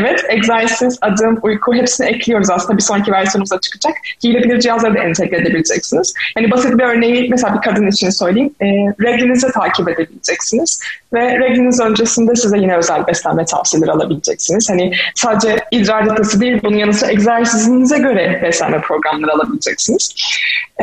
Evet, 0.00 0.24
egzersiz, 0.28 0.98
adım, 1.00 1.38
uyku 1.42 1.74
hepsini 1.74 2.06
ekliyoruz 2.06 2.50
aslında 2.50 2.76
bir 2.76 2.82
sonraki 2.82 3.12
versiyonumuzda 3.12 3.60
çıkacak. 3.60 3.96
Giyilebilir 4.20 4.60
cihazları 4.60 4.94
da 4.94 4.98
entegre 4.98 5.36
edebileceksiniz. 5.36 6.14
Yani 6.36 6.50
basit 6.50 6.78
bir 6.78 6.84
örneği 6.84 7.28
mesela 7.30 7.54
bir 7.54 7.70
kadın 7.70 7.86
için 7.86 8.10
söyleyeyim. 8.10 8.50
E, 8.60 8.66
reglinizi 9.02 9.52
takip 9.52 9.88
edebileceksiniz 9.88 10.80
ve 11.14 11.38
regliniz 11.38 11.80
öncesinde 11.80 12.36
size 12.36 12.58
yine 12.58 12.76
özel 12.76 13.06
beslenme 13.06 13.44
tavsiyeleri 13.44 13.90
alabileceksiniz. 13.90 14.70
Hani 14.70 14.92
sadece 15.14 15.56
idrar 15.70 16.06
datası 16.06 16.40
değil, 16.40 16.60
bunun 16.62 16.76
yanı 16.76 16.94
sıra 16.94 17.10
egzersizinize 17.10 17.98
göre 17.98 18.40
beslenme 18.42 18.80
programları 18.80 19.32
alabileceksiniz. 19.32 20.14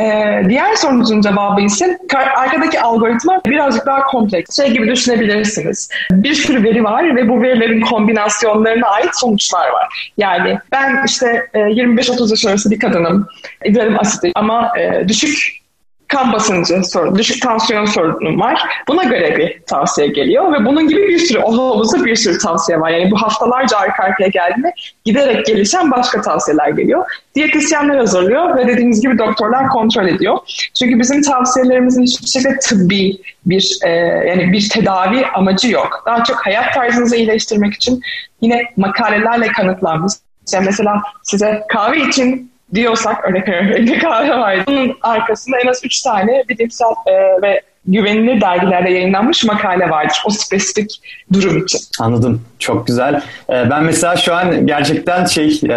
Ee, 0.00 0.42
diğer 0.48 0.74
sorunuzun 0.74 1.20
cevabı 1.20 1.60
ise 1.60 1.98
arkadaki 2.36 2.80
algoritma 2.80 3.40
birazcık 3.46 3.86
daha 3.86 4.02
kompleks. 4.02 4.56
Şey 4.56 4.70
gibi 4.70 4.88
düşünebilirsiniz. 4.88 5.88
Bir 6.10 6.34
sürü 6.34 6.64
veri 6.64 6.84
var 6.84 7.16
ve 7.16 7.28
bu 7.28 7.42
verilerin 7.42 7.80
kombinasyonlarına 7.80 8.86
ait 8.86 9.03
sonuçlar 9.12 9.68
var. 9.68 10.12
Yani 10.18 10.58
ben 10.72 11.04
işte 11.06 11.50
25-30 11.54 12.26
e, 12.26 12.30
yaş 12.30 12.46
arası 12.46 12.70
bir 12.70 12.78
kadınım. 12.78 13.28
İdrarım 13.64 13.98
asitik 14.00 14.32
ama 14.34 14.72
e, 14.78 15.08
düşük 15.08 15.63
kan 16.08 16.32
basıncı 16.32 16.84
sorunu, 16.84 17.18
düşük 17.18 17.42
tansiyon 17.42 17.84
sorunum 17.84 18.40
var. 18.40 18.62
Buna 18.88 19.04
göre 19.04 19.36
bir 19.38 19.62
tavsiye 19.66 20.06
geliyor 20.06 20.52
ve 20.52 20.64
bunun 20.64 20.88
gibi 20.88 21.08
bir 21.08 21.18
sürü, 21.18 21.38
o 21.38 21.84
bir 22.04 22.16
sürü 22.16 22.38
tavsiye 22.38 22.80
var. 22.80 22.90
Yani 22.90 23.10
bu 23.10 23.22
haftalarca 23.22 23.78
arka 23.78 24.02
arkaya 24.02 24.28
geldiğinde 24.28 24.72
giderek 25.04 25.46
gelişen 25.46 25.90
başka 25.90 26.20
tavsiyeler 26.20 26.68
geliyor. 26.68 27.04
Diyetisyenler 27.34 27.96
hazırlıyor 27.96 28.56
ve 28.56 28.66
dediğimiz 28.66 29.00
gibi 29.00 29.18
doktorlar 29.18 29.68
kontrol 29.68 30.08
ediyor. 30.08 30.38
Çünkü 30.78 30.98
bizim 30.98 31.22
tavsiyelerimizin 31.22 32.02
hiçbir 32.02 32.26
şekilde 32.26 32.58
tıbbi 32.58 33.16
bir 33.46 33.78
e, 33.84 33.88
yani 34.28 34.52
bir 34.52 34.68
tedavi 34.68 35.26
amacı 35.26 35.70
yok. 35.70 36.02
Daha 36.06 36.24
çok 36.24 36.46
hayat 36.46 36.74
tarzınızı 36.74 37.16
iyileştirmek 37.16 37.74
için 37.74 38.00
yine 38.40 38.62
makalelerle 38.76 39.46
kanıtlanmış. 39.46 40.12
Yani 40.52 40.64
mesela 40.64 41.02
size 41.22 41.62
kahve 41.68 42.08
için 42.08 42.53
diyorsak 42.74 43.24
örnek 43.24 43.48
veriyorum 43.48 43.98
kahve 44.00 44.30
var. 44.30 44.66
Bunun 44.66 44.96
arkasında 45.02 45.56
en 45.58 45.66
az 45.66 45.80
üç 45.84 46.02
tane 46.02 46.44
bilimsel 46.48 46.86
e, 47.06 47.42
ve 47.42 47.62
güvenilir 47.86 48.40
dergilerde 48.40 48.90
yayınlanmış 48.90 49.44
makale 49.44 49.90
vardır 49.90 50.22
o 50.26 50.30
spesifik 50.30 51.00
durum 51.32 51.64
için. 51.64 51.80
Anladım. 52.00 52.42
Çok 52.58 52.86
güzel. 52.86 53.22
Ee, 53.50 53.70
ben 53.70 53.84
mesela 53.84 54.16
şu 54.16 54.34
an 54.34 54.66
gerçekten 54.66 55.24
şey 55.24 55.60
e, 55.68 55.76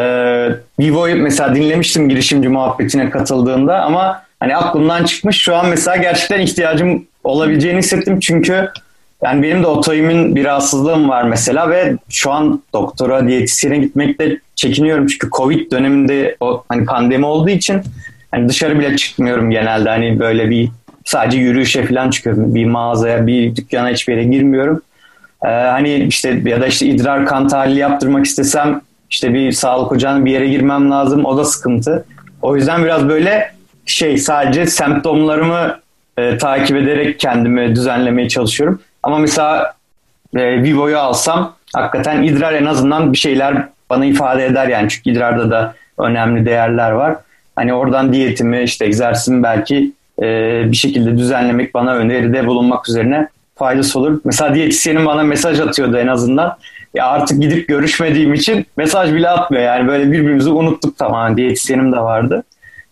Vivo'yu 0.80 1.24
mesela 1.24 1.56
dinlemiştim 1.56 2.10
girişimci 2.10 2.50
muhabbetine 2.50 3.10
katıldığında 3.10 3.82
ama 3.82 4.24
hani 4.40 4.56
aklımdan 4.56 5.04
çıkmış. 5.04 5.38
Şu 5.38 5.56
an 5.56 5.66
mesela 5.70 5.98
gerçekten 5.98 6.40
ihtiyacım 6.40 7.06
olabileceğini 7.24 7.78
hissettim 7.80 8.20
çünkü 8.20 8.70
yani 9.24 9.44
benim 9.44 9.64
de 9.64 9.68
otoimmün 9.68 10.36
bir 10.36 10.46
rahatsızlığım 10.46 11.10
var 11.10 11.24
mesela 11.24 11.70
ve 11.70 11.98
şu 12.10 12.32
an 12.32 12.64
doktora, 12.74 13.28
diyetisyene 13.28 13.78
gitmekte 13.78 14.40
çekiniyorum 14.56 15.08
çünkü 15.08 15.30
Covid 15.30 15.72
döneminde 15.72 16.38
o 16.40 16.64
hani 16.70 16.86
pandemi 16.86 17.26
olduğu 17.26 17.50
için 17.50 17.82
hani 18.32 18.50
dışarı 18.50 18.80
bile 18.80 18.98
çıkmıyorum 18.98 19.52
genelde 19.52 19.90
hani 19.90 20.20
böyle 20.20 20.50
bir 20.50 20.70
sadece 21.06 21.38
yürüyüşe 21.38 21.86
falan 21.86 22.10
çıkıyorum. 22.10 22.56
Bir 22.56 22.66
mağazaya, 22.66 23.28
bir 23.28 23.56
dükkana 23.56 23.90
hiçbir 23.90 24.14
yere 24.14 24.24
girmiyorum. 24.24 24.82
Ee, 25.46 25.48
hani 25.48 25.96
işte 25.96 26.42
ya 26.46 26.62
da 26.62 26.68
işte 26.68 26.86
idrar 26.86 27.26
kan 27.26 27.48
tahlili 27.48 27.80
yaptırmak 27.80 28.26
istesem 28.26 28.82
işte 29.10 29.34
bir 29.34 29.52
sağlık 29.52 29.92
ocağına 29.92 30.26
bir 30.26 30.32
yere 30.32 30.48
girmem 30.48 30.92
lazım. 30.92 31.26
O 31.26 31.38
da 31.38 31.46
sıkıntı. 31.46 32.06
O 32.42 32.56
yüzden 32.56 32.84
biraz 32.84 33.08
böyle 33.08 33.52
şey 33.86 34.18
sadece 34.18 34.66
semptomlarımı 34.66 35.80
e, 36.18 36.38
takip 36.38 36.78
ederek 36.78 37.20
kendimi 37.20 37.76
düzenlemeye 37.76 38.30
çalışıyorum. 38.30 38.82
Ama 39.08 39.20
mesela 39.20 39.74
e, 40.36 40.64
Vivo'yu 40.64 40.98
alsam 40.98 41.56
hakikaten 41.74 42.24
idrar 42.24 42.54
en 42.54 42.66
azından 42.66 43.14
bir 43.14 43.18
şeyler 43.18 43.68
bana 43.90 44.06
ifade 44.06 44.46
eder 44.46 44.68
yani. 44.68 44.90
Çünkü 44.90 45.10
idrarda 45.10 45.52
da 45.52 45.76
önemli 45.98 46.46
değerler 46.46 46.92
var. 46.92 47.16
Hani 47.56 47.74
oradan 47.74 48.14
diyetimi 48.14 48.64
işte 48.64 48.86
egzersizimi 48.86 49.44
belki 49.44 49.92
e, 50.22 50.26
bir 50.72 50.76
şekilde 50.78 51.18
düzenlemek 51.18 51.74
bana 51.74 51.96
öneride 51.96 52.48
bulunmak 52.48 52.90
üzerine 52.90 53.28
faydası 53.56 54.00
olur. 54.00 54.22
Mesela 54.24 54.56
diyetisyenim 54.56 55.06
bana 55.06 55.24
mesaj 55.24 55.60
atıyordu 55.60 55.98
en 55.98 56.08
azından. 56.08 56.58
Ya 56.94 57.08
artık 57.08 57.42
gidip 57.42 57.68
görüşmediğim 57.68 58.34
için 58.34 58.66
mesaj 58.78 59.14
bile 59.14 59.30
atmıyor. 59.30 59.64
Yani 59.64 59.88
böyle 59.88 60.12
birbirimizi 60.12 60.50
unuttuk 60.50 60.98
tamamen. 60.98 61.38
Diyetisyenim 61.38 61.92
de 61.92 62.00
vardı. 62.00 62.44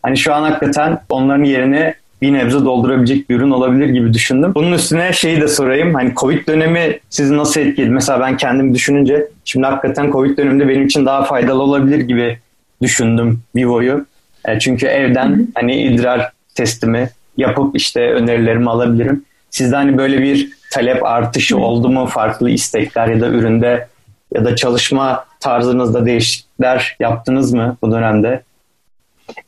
Hani 0.03 0.17
şu 0.17 0.33
an 0.33 0.43
hakikaten 0.43 0.99
onların 1.09 1.43
yerine 1.43 1.95
bir 2.21 2.33
nebze 2.33 2.65
doldurabilecek 2.65 3.29
bir 3.29 3.35
ürün 3.35 3.51
olabilir 3.51 3.89
gibi 3.89 4.13
düşündüm. 4.13 4.51
Bunun 4.55 4.71
üstüne 4.71 5.13
şeyi 5.13 5.41
de 5.41 5.47
sorayım. 5.47 5.93
Hani 5.93 6.13
Covid 6.15 6.47
dönemi 6.47 6.99
sizi 7.09 7.37
nasıl 7.37 7.61
etkiledi? 7.61 7.89
Mesela 7.89 8.19
ben 8.19 8.37
kendim 8.37 8.75
düşününce 8.75 9.27
şimdi 9.45 9.67
hakikaten 9.67 10.11
Covid 10.11 10.37
döneminde 10.37 10.67
benim 10.67 10.85
için 10.85 11.05
daha 11.05 11.23
faydalı 11.23 11.63
olabilir 11.63 11.99
gibi 11.99 12.39
düşündüm 12.81 13.41
Vivo'yu. 13.55 14.05
E, 14.45 14.59
çünkü 14.59 14.85
evden 14.85 15.47
hani 15.55 15.81
idrar 15.81 16.31
testimi 16.55 17.09
yapıp 17.37 17.75
işte 17.75 18.11
önerilerimi 18.11 18.69
alabilirim. 18.69 19.25
Sizde 19.49 19.75
hani 19.75 19.97
böyle 19.97 20.21
bir 20.21 20.49
talep 20.71 21.05
artışı 21.05 21.57
oldu 21.57 21.89
mu? 21.89 22.05
Farklı 22.05 22.49
istekler 22.49 23.07
ya 23.07 23.21
da 23.21 23.27
üründe 23.27 23.87
ya 24.33 24.45
da 24.45 24.55
çalışma 24.55 25.25
tarzınızda 25.39 26.05
değişiklikler 26.05 26.95
yaptınız 26.99 27.53
mı 27.53 27.77
bu 27.81 27.91
dönemde? 27.91 28.43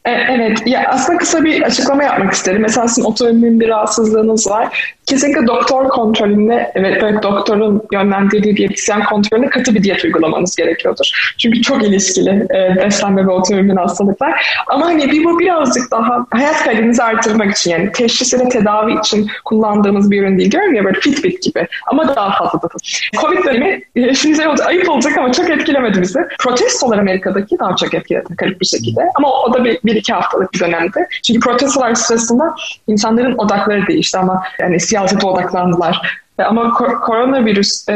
E, 0.06 0.12
evet, 0.12 0.68
ya 0.68 0.86
aslında 0.90 1.18
kısa 1.18 1.44
bir 1.44 1.62
açıklama 1.62 2.04
yapmak 2.04 2.34
isterim. 2.34 2.62
Mesela 2.62 2.88
sizin 2.88 3.04
otoimmün 3.04 3.60
bir 3.60 3.68
rahatsızlığınız 3.68 4.50
var. 4.50 4.97
Kesinlikle 5.08 5.48
doktor 5.48 5.90
kontrolünde, 5.90 6.72
evet, 6.76 7.04
evet 7.04 7.24
doktorun 7.24 7.82
yönlendirdiği 7.92 8.58
diyetisyen 8.58 9.04
kontrolünde 9.04 9.50
katı 9.50 9.76
bir 9.76 9.84
diyet 9.84 10.04
uygulamanız 10.04 10.56
gerekiyordur. 10.56 11.34
Çünkü 11.38 11.62
çok 11.62 11.84
ilişkili 11.84 12.30
e, 12.30 12.76
beslenme 12.76 13.28
ve 13.28 13.32
otoimmün 13.32 13.76
hastalıklar. 13.76 14.64
Ama 14.68 14.86
hani 14.86 15.12
bir 15.12 15.24
bu 15.24 15.40
birazcık 15.40 15.92
daha 15.92 16.26
hayat 16.30 16.64
kalitenizi 16.64 17.04
artırmak 17.04 17.52
için 17.52 17.72
yani 17.72 17.92
teşhis 17.92 18.34
ve 18.34 18.50
tedavi 18.50 19.00
için 19.00 19.28
kullandığımız 19.46 20.12
bir 20.12 20.22
ürün 20.22 20.38
değil. 20.38 20.52
Diyorum 20.52 20.74
ya 20.74 20.84
böyle 20.84 21.00
Fitbit 21.00 21.44
gibi 21.44 21.68
ama 21.88 22.16
daha 22.16 22.38
fazla 22.38 22.62
da. 22.62 22.68
Covid 23.22 23.46
dönemi 23.46 23.82
e, 23.96 24.14
şimdi 24.14 24.38
şey 24.38 24.48
olacak, 24.48 24.68
ayıp 24.68 24.90
olacak 24.90 25.18
ama 25.18 25.32
çok 25.32 25.50
etkilemedi 25.50 26.02
bizi. 26.02 26.20
Protestolar 26.40 26.98
Amerika'daki 26.98 27.60
daha 27.60 27.76
çok 27.76 27.94
etkiledi 27.94 28.36
garip 28.38 28.62
bir 28.62 28.66
şekilde. 28.66 29.02
Ama 29.16 29.32
o 29.32 29.54
da 29.54 29.66
bir, 29.66 29.80
bir 29.86 29.96
iki 29.96 30.14
haftalık 30.14 30.54
bir 30.54 30.60
dönemdi. 30.60 31.08
Çünkü 31.28 31.40
protestolar 31.40 31.96
sırasında 31.96 32.56
insanların 32.88 33.38
odakları 33.38 33.88
değişti 33.88 34.18
ama 34.18 34.44
yani 34.60 34.80
siyasete 34.98 35.28
odaklandılar. 35.28 36.02
Ama 36.38 36.74
kor- 36.74 37.02
koronavirüs 37.02 37.90
e, 37.90 37.94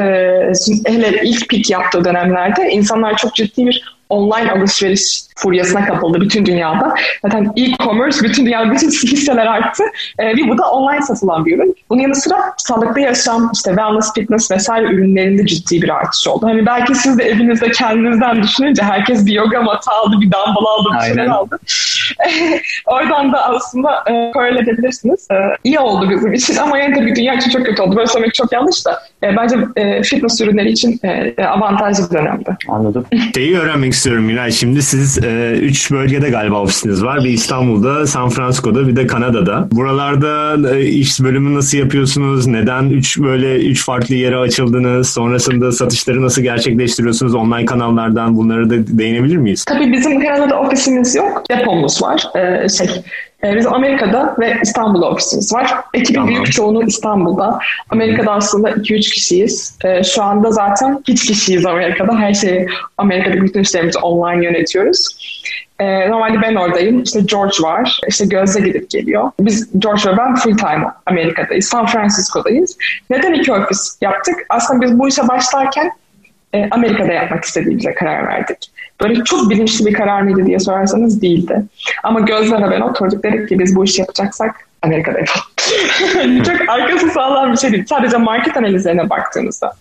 hele 0.86 1.22
ilk 1.24 1.50
pik 1.50 1.70
yaptığı 1.70 2.06
dönemlerde 2.06 2.70
insanlar 2.70 3.18
çok 3.18 3.36
ciddi 3.36 3.66
bir 3.66 3.96
online 4.10 4.52
alışveriş 4.52 5.22
furyasına 5.36 5.86
kapıldı 5.86 6.22
bütün 6.22 6.46
dünyada. 6.46 6.96
Zaten 7.22 7.54
e-commerce 7.58 8.18
bütün 8.24 8.46
dünyada 8.46 8.72
bütün 8.72 8.90
hisseler 9.12 9.46
arttı. 9.46 9.84
E, 10.20 10.28
ve 10.28 10.50
bu 10.50 10.58
da 10.58 10.72
online 10.72 11.02
satılan 11.02 11.46
bir 11.46 11.58
ürün. 11.58 11.76
Bunun 11.90 12.02
yanı 12.02 12.16
sıra 12.16 12.54
sağlıklı 12.58 13.02
yaşam, 13.02 13.52
işte 13.54 13.70
wellness, 13.70 14.14
fitness 14.14 14.52
vesaire 14.52 14.86
ürünlerinde 14.86 15.46
ciddi 15.46 15.82
bir 15.82 15.90
artış 15.90 16.28
oldu. 16.28 16.48
Hani 16.48 16.66
belki 16.66 16.96
siz 16.96 17.18
de 17.18 17.24
evinizde 17.24 17.72
kendinizden 17.72 18.44
düşününce 18.44 18.84
herkes 18.84 19.26
bir 19.26 19.34
yoga 19.34 19.62
matı 19.62 19.92
aldı, 19.92 20.16
bir 20.22 20.32
dumbbell 20.32 20.66
aldı, 20.78 20.90
bir 21.00 21.06
şeyler 21.06 21.28
aldı. 21.28 21.60
Oradan 22.86 23.32
da 23.32 23.50
aslında 23.50 24.04
e, 24.08 24.32
korele 24.32 24.60
edebilirsiniz. 24.60 25.28
E, 25.32 25.36
iyi 25.64 25.80
oldu 25.80 26.10
bizim 26.10 26.34
için 26.34 26.56
ama 26.56 26.78
yine 26.78 26.94
tabii 26.94 27.16
dünya 27.16 27.34
için 27.34 27.50
çok 27.50 27.66
kötü 27.66 27.82
oldu. 27.82 27.96
Böyle 27.96 28.08
söylemek 28.08 28.34
çok 28.34 28.52
yanlış 28.52 28.86
da. 28.86 29.00
E, 29.24 29.36
bence 29.38 29.56
e, 29.76 30.04
fitness 30.04 30.42
ürünleri 30.42 30.72
için 30.72 31.00
e, 31.04 31.46
avantajlı 31.46 32.10
bir 32.10 32.18
dönemdi. 32.18 32.58
Anladım. 32.70 33.06
Şeyi 33.36 33.58
öğrenmek 33.58 33.94
istiyorum 33.94 34.24
Miray. 34.24 34.52
Şimdi 34.52 34.82
siz 34.82 35.24
e, 35.24 35.52
üç 35.62 35.92
bölgede 35.92 36.30
galiba 36.30 36.62
ofisiniz 36.62 37.04
var. 37.04 37.24
Bir 37.24 37.30
İstanbul'da, 37.30 38.08
San 38.08 38.30
Francisco'da 38.30 38.88
bir 38.88 38.96
de 38.96 39.08
Kanada'da. 39.08 39.68
Buralarda 39.72 40.70
e, 40.76 40.86
iş 40.86 41.20
bölümü 41.20 41.56
nasıl 41.56 41.78
yapıyorsunuz? 41.78 42.48
Neden 42.48 42.90
üç 42.90 43.20
böyle 43.20 43.56
üç 43.56 43.86
farklı 43.86 44.16
yere 44.16 44.38
açıldınız? 44.38 45.10
Sonrasında 45.10 45.72
satışları 45.72 46.22
nasıl 46.22 46.42
gerçekleştiriyorsunuz? 46.42 47.36
Online 47.36 47.66
kanallardan 47.66 48.38
bunları 48.38 48.70
da 48.70 48.98
değinebilir 48.98 49.38
miyiz? 49.38 49.66
Tabii 49.66 49.92
bizim 49.94 50.20
Kanada'da 50.22 50.60
ofisimiz 50.60 51.16
yok. 51.16 51.44
Depomuz 51.52 51.91
var. 52.02 52.24
Ee, 52.36 52.70
şey, 52.70 52.88
e, 53.44 53.56
Bizim 53.56 53.74
Amerika'da 53.74 54.36
ve 54.40 54.58
İstanbul'da 54.64 55.10
ofisimiz 55.10 55.54
var. 55.54 55.74
Ekibin 55.94 56.14
tamam. 56.14 56.30
büyük 56.30 56.52
çoğunluğu 56.52 56.84
İstanbul'da. 56.84 57.60
Amerika'da 57.90 58.32
aslında 58.32 58.70
2-3 58.72 59.12
kişiyiz. 59.12 59.78
Ee, 59.86 60.04
şu 60.04 60.24
anda 60.24 60.52
zaten 60.52 61.04
hiç 61.08 61.26
kişiyiz 61.26 61.66
Amerika'da. 61.66 62.20
Her 62.20 62.34
şeyi 62.34 62.68
Amerika'da 62.98 63.42
bütün 63.42 63.62
işlerimizi 63.62 64.00
online 64.00 64.46
yönetiyoruz. 64.46 65.08
Ee, 65.80 66.10
normalde 66.10 66.42
ben 66.42 66.56
oradayım. 66.56 67.04
İşte 67.04 67.22
George 67.22 67.56
var. 67.62 68.02
İşte 68.08 68.26
Gözde 68.26 68.60
gidip 68.62 68.90
geliyor. 68.90 69.32
Biz 69.40 69.80
George 69.80 70.02
ve 70.12 70.18
ben 70.18 70.36
full 70.36 70.58
time 70.58 70.86
Amerika'dayız. 71.06 71.66
San 71.66 71.86
Francisco'dayız. 71.86 72.78
Neden 73.10 73.34
iki 73.34 73.54
ofis 73.54 73.98
yaptık? 74.02 74.36
Aslında 74.50 74.82
biz 74.82 75.00
bu 75.00 75.08
işe 75.08 75.28
başlarken 75.28 75.92
e, 76.54 76.70
Amerika'da 76.72 77.14
yapmak 77.14 77.44
istediğimize 77.44 77.94
karar 77.94 78.28
verdik. 78.28 78.58
Böyle 79.02 79.24
çok 79.24 79.50
bilinçli 79.50 79.86
bir 79.86 79.94
karar 79.94 80.22
mıydı 80.22 80.46
diye 80.46 80.60
sorarsanız 80.60 81.22
değildi. 81.22 81.64
Ama 82.04 82.20
gözlere 82.20 82.72
ben 82.72 82.82
oturduk 82.82 83.24
dedik 83.24 83.50
ki 83.50 83.60
biz 83.60 83.76
bu 83.76 83.84
işi 83.84 84.02
yapacaksak 84.02 84.71
Amerika'da 84.82 85.20
yapalım. 85.20 85.52
çok 86.44 86.70
arkası 86.70 87.10
sağlam 87.10 87.52
bir 87.52 87.58
şey 87.58 87.72
değil. 87.72 87.86
Sadece 87.90 88.18
market 88.18 88.58
analizlerine 88.58 89.10
baktığınızda 89.10 89.74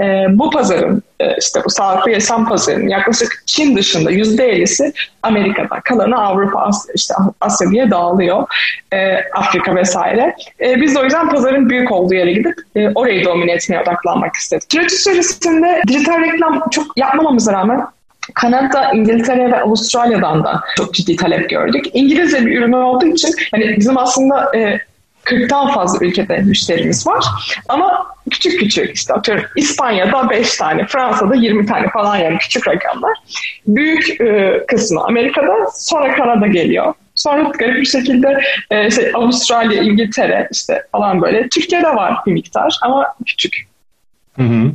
e, 0.00 0.26
bu 0.30 0.50
pazarın 0.50 1.02
e, 1.20 1.36
işte 1.36 1.60
bu 1.64 1.70
sağlıklı 1.70 2.10
yaşam 2.10 2.48
pazarının 2.48 2.88
yaklaşık 2.88 3.42
Çin 3.46 3.76
dışında 3.76 4.10
yüzde 4.10 4.52
50'si 4.52 4.92
Amerika'da. 5.22 5.80
Kalanı 5.84 6.22
Avrupa, 6.22 6.60
Asya, 6.60 6.92
işte 6.94 7.14
Asya 7.40 7.70
diye 7.70 7.90
dağılıyor. 7.90 8.48
E, 8.92 9.16
Afrika 9.34 9.74
vesaire. 9.74 10.36
E, 10.60 10.80
biz 10.80 10.94
de 10.94 10.98
o 10.98 11.04
yüzden 11.04 11.28
pazarın 11.28 11.70
büyük 11.70 11.92
olduğu 11.92 12.14
yere 12.14 12.32
gidip 12.32 12.54
e, 12.76 12.88
orayı 12.88 13.24
domine 13.24 13.52
etmeye 13.52 13.82
odaklanmak 13.82 14.36
istedik. 14.36 14.72
Süreç 14.72 14.92
içerisinde 14.92 15.82
dijital 15.88 16.20
reklam 16.20 16.64
çok 16.70 16.86
yapmamamıza 16.96 17.52
rağmen 17.52 17.86
Kanada, 18.34 18.92
İngiltere 18.92 19.52
ve 19.52 19.62
Avustralya'dan 19.62 20.44
da 20.44 20.60
çok 20.76 20.94
ciddi 20.94 21.16
talep 21.16 21.50
gördük. 21.50 21.84
İngilizce 21.92 22.46
bir 22.46 22.58
ürün 22.58 22.72
olduğu 22.72 23.06
için 23.06 23.34
hani 23.50 23.76
bizim 23.78 23.98
aslında 23.98 24.56
e, 24.56 24.80
40'tan 25.24 25.74
fazla 25.74 26.06
ülkede 26.06 26.38
müşterimiz 26.38 27.06
var. 27.06 27.24
Ama 27.68 28.06
küçük 28.30 28.60
küçük 28.60 28.96
işte 28.96 29.14
atıyorum 29.14 29.44
İspanya'da 29.56 30.30
5 30.30 30.56
tane, 30.56 30.86
Fransa'da 30.86 31.34
20 31.34 31.66
tane 31.66 31.88
falan 31.90 32.16
yani 32.16 32.38
küçük 32.38 32.68
rakamlar. 32.68 33.18
Büyük 33.66 34.20
e, 34.20 34.60
kısmı 34.68 35.04
Amerika'da 35.04 35.54
sonra 35.74 36.16
Kanada 36.16 36.46
geliyor. 36.46 36.94
Sonra 37.14 37.42
garip 37.42 37.80
bir 37.80 37.86
şekilde 37.86 38.40
e, 38.70 38.90
şey, 38.90 39.10
Avustralya, 39.14 39.82
İngiltere 39.82 40.48
işte 40.52 40.82
falan 40.92 41.22
böyle. 41.22 41.48
Türkiye'de 41.48 41.88
var 41.88 42.16
bir 42.26 42.32
miktar 42.32 42.78
ama 42.82 43.14
küçük. 43.26 43.68
Hı 44.36 44.42
hı. 44.42 44.72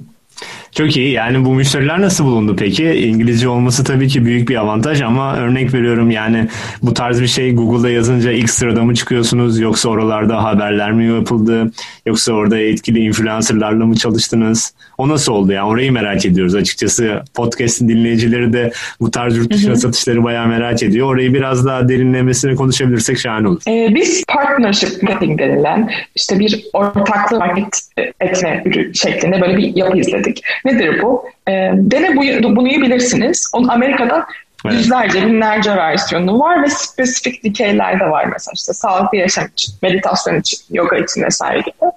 Çok 0.77 0.97
iyi. 0.97 1.11
Yani 1.11 1.45
bu 1.45 1.53
müşteriler 1.53 2.01
nasıl 2.01 2.25
bulundu 2.25 2.55
peki? 2.59 2.85
İngilizce 2.85 3.47
olması 3.47 3.83
tabii 3.83 4.07
ki 4.07 4.25
büyük 4.25 4.49
bir 4.49 4.55
avantaj 4.55 5.01
ama 5.01 5.35
örnek 5.35 5.73
veriyorum 5.73 6.11
yani 6.11 6.47
bu 6.81 6.93
tarz 6.93 7.21
bir 7.21 7.27
şey 7.27 7.55
Google'da 7.55 7.89
yazınca 7.89 8.31
ilk 8.31 8.49
sırada 8.49 8.83
mı 8.83 8.95
çıkıyorsunuz 8.95 9.59
yoksa 9.59 9.89
oralarda 9.89 10.43
haberler 10.43 10.91
mi 10.91 11.05
yapıldı 11.05 11.71
yoksa 12.05 12.33
orada 12.33 12.57
etkili 12.57 12.99
influencerlarla 12.99 13.85
mı 13.85 13.95
çalıştınız? 13.95 14.73
O 14.97 15.09
nasıl 15.09 15.33
oldu 15.33 15.51
yani 15.51 15.67
orayı 15.67 15.91
merak 15.91 16.25
ediyoruz 16.25 16.55
açıkçası. 16.55 17.21
Podcast'in 17.33 17.89
dinleyicileri 17.89 18.53
de 18.53 18.71
bu 18.99 19.11
tarz 19.11 19.37
yurt 19.37 19.53
dışına 19.53 19.75
satışları 19.75 20.23
bayağı 20.23 20.47
merak 20.47 20.83
ediyor. 20.83 21.07
Orayı 21.07 21.33
biraz 21.33 21.65
daha 21.65 21.89
derinlemesine 21.89 22.55
konuşabilirsek 22.55 23.19
şahane 23.19 23.47
olur. 23.47 23.61
Ee, 23.67 23.95
biz 23.95 24.23
partnership 24.27 25.03
marketing 25.03 25.39
denilen 25.39 25.89
işte 26.15 26.39
bir 26.39 26.65
ortaklı 26.73 27.39
market 27.39 27.79
etme 28.21 28.63
şeklinde 28.93 29.41
böyle 29.41 29.57
bir 29.57 29.75
yapı 29.75 29.97
izledik. 29.97 30.41
Nedir 30.65 31.01
bu? 31.01 31.25
E, 31.47 31.51
dene 31.73 32.15
bu, 32.15 32.55
bunu 32.55 32.65
bilirsiniz. 32.65 33.51
Onun 33.53 33.67
Amerika'da 33.67 34.25
Evet. 34.65 34.75
Yüzlerce, 34.75 35.27
binlerce 35.27 35.75
versiyonu 35.75 36.39
var 36.39 36.63
ve 36.63 36.69
spesifik 36.69 37.43
dikeyler 37.43 37.99
de 37.99 38.09
var 38.09 38.25
mesela 38.25 38.51
işte 38.55 38.73
sağlıklı 38.73 39.17
yaşam 39.17 39.45
için, 39.45 39.73
meditasyon 39.81 40.39
için, 40.39 40.59
yoga 40.69 40.97
için 40.97 41.23
vesaire 41.23 41.59
gibi. 41.59 41.91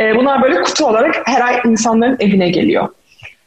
E, 0.00 0.16
bunlar 0.16 0.42
böyle 0.42 0.62
kutu 0.62 0.86
olarak 0.86 1.22
her 1.24 1.40
ay 1.40 1.60
insanların 1.64 2.16
evine 2.20 2.48
geliyor. 2.48 2.88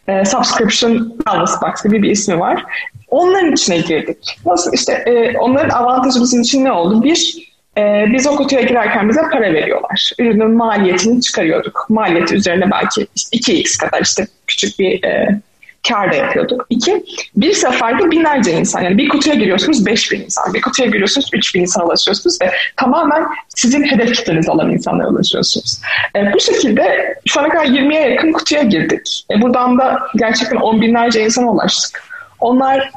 E, 0.08 0.26
subscription 0.26 1.14
Wellness 1.18 1.62
Box 1.62 1.84
gibi 1.84 2.04
bir 2.04 2.10
ismi 2.12 2.40
var. 2.40 2.64
Onların 3.08 3.52
içine 3.52 3.78
girdik. 3.78 4.40
Nasıl 4.46 4.74
işte 4.74 4.94
e, 4.94 5.38
onların 5.38 5.70
avantajı 5.70 6.22
bizim 6.22 6.42
için 6.42 6.66
ne 6.66 6.72
oldu? 6.72 7.04
Bir, 7.04 7.47
Ee, 7.78 8.06
biz 8.14 8.28
o 8.28 8.36
kutuya 8.36 8.62
girerken 8.62 9.10
bize 9.10 9.22
para 9.32 9.54
veriyorlar. 9.54 10.12
Ürünün 10.20 10.52
maliyetini 10.52 11.22
çıkarıyorduk. 11.22 11.86
Maliyeti 11.90 12.36
üzerine 12.36 12.72
belki 12.72 13.08
işte 13.16 13.38
2x 13.38 13.78
kadar 13.78 14.02
işte 14.02 14.28
küçük 14.48 14.80
bir 14.80 15.04
e, 15.04 15.42
kar 15.90 16.12
da 16.12 16.16
yapıyorduk. 16.16 16.66
İki, 16.70 17.04
bir 17.36 17.54
seferde 17.54 18.12
binlerce 18.12 18.52
insan. 18.52 18.82
Yani 18.82 18.98
bir 18.98 19.10
kutuya 19.10 19.36
giriyorsunuz 19.36 19.86
5000 19.86 20.22
insan. 20.22 20.54
Bir 20.54 20.62
kutuya 20.62 20.90
giriyorsunuz 20.90 21.30
3000 21.34 21.62
insan 21.62 21.86
ulaşıyorsunuz 21.86 22.42
ve 22.42 22.52
tamamen 22.78 23.24
sizin 23.50 23.84
hedef 23.84 24.14
kitleniz 24.14 24.50
olan 24.50 24.72
insanlara 24.72 25.08
ulaşıyorsunuz. 25.08 25.82
E, 26.16 26.34
bu 26.34 26.40
şekilde 26.40 27.16
şu 27.26 27.40
ana 27.40 27.50
kadar 27.50 27.66
20'ye 27.66 28.10
yakın 28.10 28.32
kutuya 28.32 28.64
girdik. 28.64 29.26
E, 29.32 29.42
buradan 29.42 29.78
da 29.78 30.00
gerçekten 30.16 30.58
on 30.58 30.82
binlerce 30.82 31.26
insana 31.26 31.52
ulaştık. 31.52 32.04
Onlar 32.40 32.92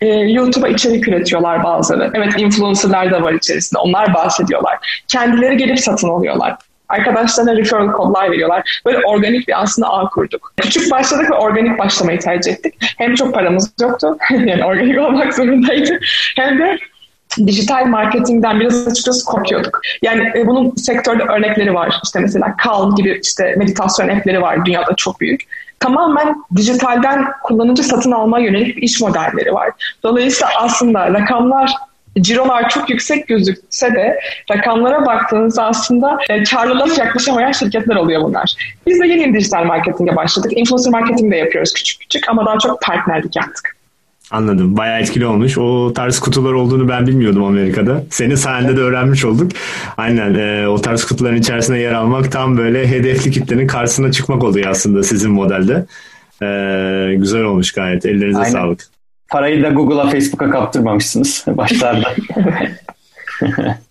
e, 0.00 0.06
YouTube'a 0.06 0.68
içerik 0.68 1.08
üretiyorlar 1.08 1.64
bazıları. 1.64 2.10
Evet 2.14 2.32
influencerlar 2.38 3.10
da 3.10 3.22
var 3.22 3.32
içerisinde. 3.32 3.80
Onlar 3.80 4.14
bahsediyorlar. 4.14 5.02
Kendileri 5.08 5.56
gelip 5.56 5.80
satın 5.80 6.08
alıyorlar. 6.08 6.56
Arkadaşlarına 6.88 7.56
referral 7.56 7.92
kodlar 7.92 8.30
veriyorlar. 8.30 8.82
Böyle 8.86 8.98
organik 8.98 9.48
bir 9.48 9.62
aslında 9.62 9.88
ağ 9.88 10.08
kurduk. 10.08 10.52
Küçük 10.56 10.90
başladık 10.90 11.30
ve 11.30 11.34
organik 11.34 11.78
başlamayı 11.78 12.18
tercih 12.18 12.52
ettik. 12.52 12.74
Hem 12.80 13.14
çok 13.14 13.34
paramız 13.34 13.72
yoktu. 13.80 14.16
yani 14.30 14.64
organik 14.64 14.98
olmak 14.98 15.34
zorundaydı. 15.34 15.98
Hem 16.36 16.58
de 16.58 16.78
dijital 17.46 17.86
marketingden 17.86 18.60
biraz 18.60 18.86
açıkçası 18.86 19.24
korkuyorduk. 19.24 19.80
Yani 20.02 20.32
e, 20.36 20.46
bunun 20.46 20.74
sektörde 20.74 21.22
örnekleri 21.22 21.74
var. 21.74 22.00
İşte 22.04 22.20
mesela 22.20 22.54
Calm 22.64 22.94
gibi 22.94 23.20
işte 23.24 23.54
meditasyon 23.56 24.08
app'leri 24.08 24.42
var 24.42 24.64
dünyada 24.66 24.94
çok 24.96 25.20
büyük. 25.20 25.42
Tamamen 25.80 26.44
dijitalden 26.56 27.26
kullanıcı 27.42 27.82
satın 27.82 28.12
alma 28.12 28.38
yönelik 28.38 28.82
iş 28.82 29.00
modelleri 29.00 29.54
var. 29.54 29.70
Dolayısıyla 30.02 30.48
aslında 30.58 31.12
rakamlar 31.12 31.72
cirolar 32.20 32.68
çok 32.68 32.90
yüksek 32.90 33.28
gözükse 33.28 33.94
de 33.94 34.20
rakamlara 34.50 35.06
baktığınızda 35.06 35.64
aslında 35.64 36.18
e, 36.28 36.42
karlılığa 36.42 37.04
yaklaşamayan 37.04 37.52
şirketler 37.52 37.96
oluyor 37.96 38.22
bunlar. 38.22 38.54
Biz 38.86 39.00
de 39.00 39.06
yeni 39.06 39.34
dijital 39.34 39.64
marketinge 39.64 40.16
başladık. 40.16 40.52
Influencer 40.56 40.92
marketing 40.92 41.32
de 41.32 41.36
yapıyoruz 41.36 41.74
küçük 41.74 42.00
küçük 42.00 42.28
ama 42.28 42.46
daha 42.46 42.58
çok 42.58 42.82
partnerlik 42.82 43.36
yaptık. 43.36 43.79
Anladım. 44.30 44.76
Bayağı 44.76 45.00
etkili 45.00 45.26
olmuş. 45.26 45.58
O 45.58 45.92
tarz 45.92 46.18
kutular 46.18 46.52
olduğunu 46.52 46.88
ben 46.88 47.06
bilmiyordum 47.06 47.44
Amerika'da. 47.44 48.04
Senin 48.10 48.34
sayende 48.34 48.76
de 48.76 48.80
öğrenmiş 48.80 49.24
olduk. 49.24 49.52
Aynen 49.96 50.34
e, 50.34 50.68
o 50.68 50.80
tarz 50.80 51.04
kutuların 51.04 51.36
içerisinde 51.36 51.78
yer 51.78 51.92
almak 51.92 52.32
tam 52.32 52.58
böyle 52.58 52.88
hedefli 52.88 53.30
kitlenin 53.30 53.66
karşısına 53.66 54.12
çıkmak 54.12 54.44
oluyor 54.44 54.70
aslında 54.70 55.02
sizin 55.02 55.30
modelde. 55.30 55.86
E, 56.42 57.14
güzel 57.14 57.42
olmuş 57.42 57.72
gayet. 57.72 58.06
Ellerinize 58.06 58.38
Aynen. 58.38 58.50
sağlık. 58.52 58.86
Parayı 59.30 59.62
da 59.62 59.68
Google'a, 59.68 60.10
Facebook'a 60.10 60.50
kaptırmamışsınız 60.50 61.44
başlarda. 61.46 62.14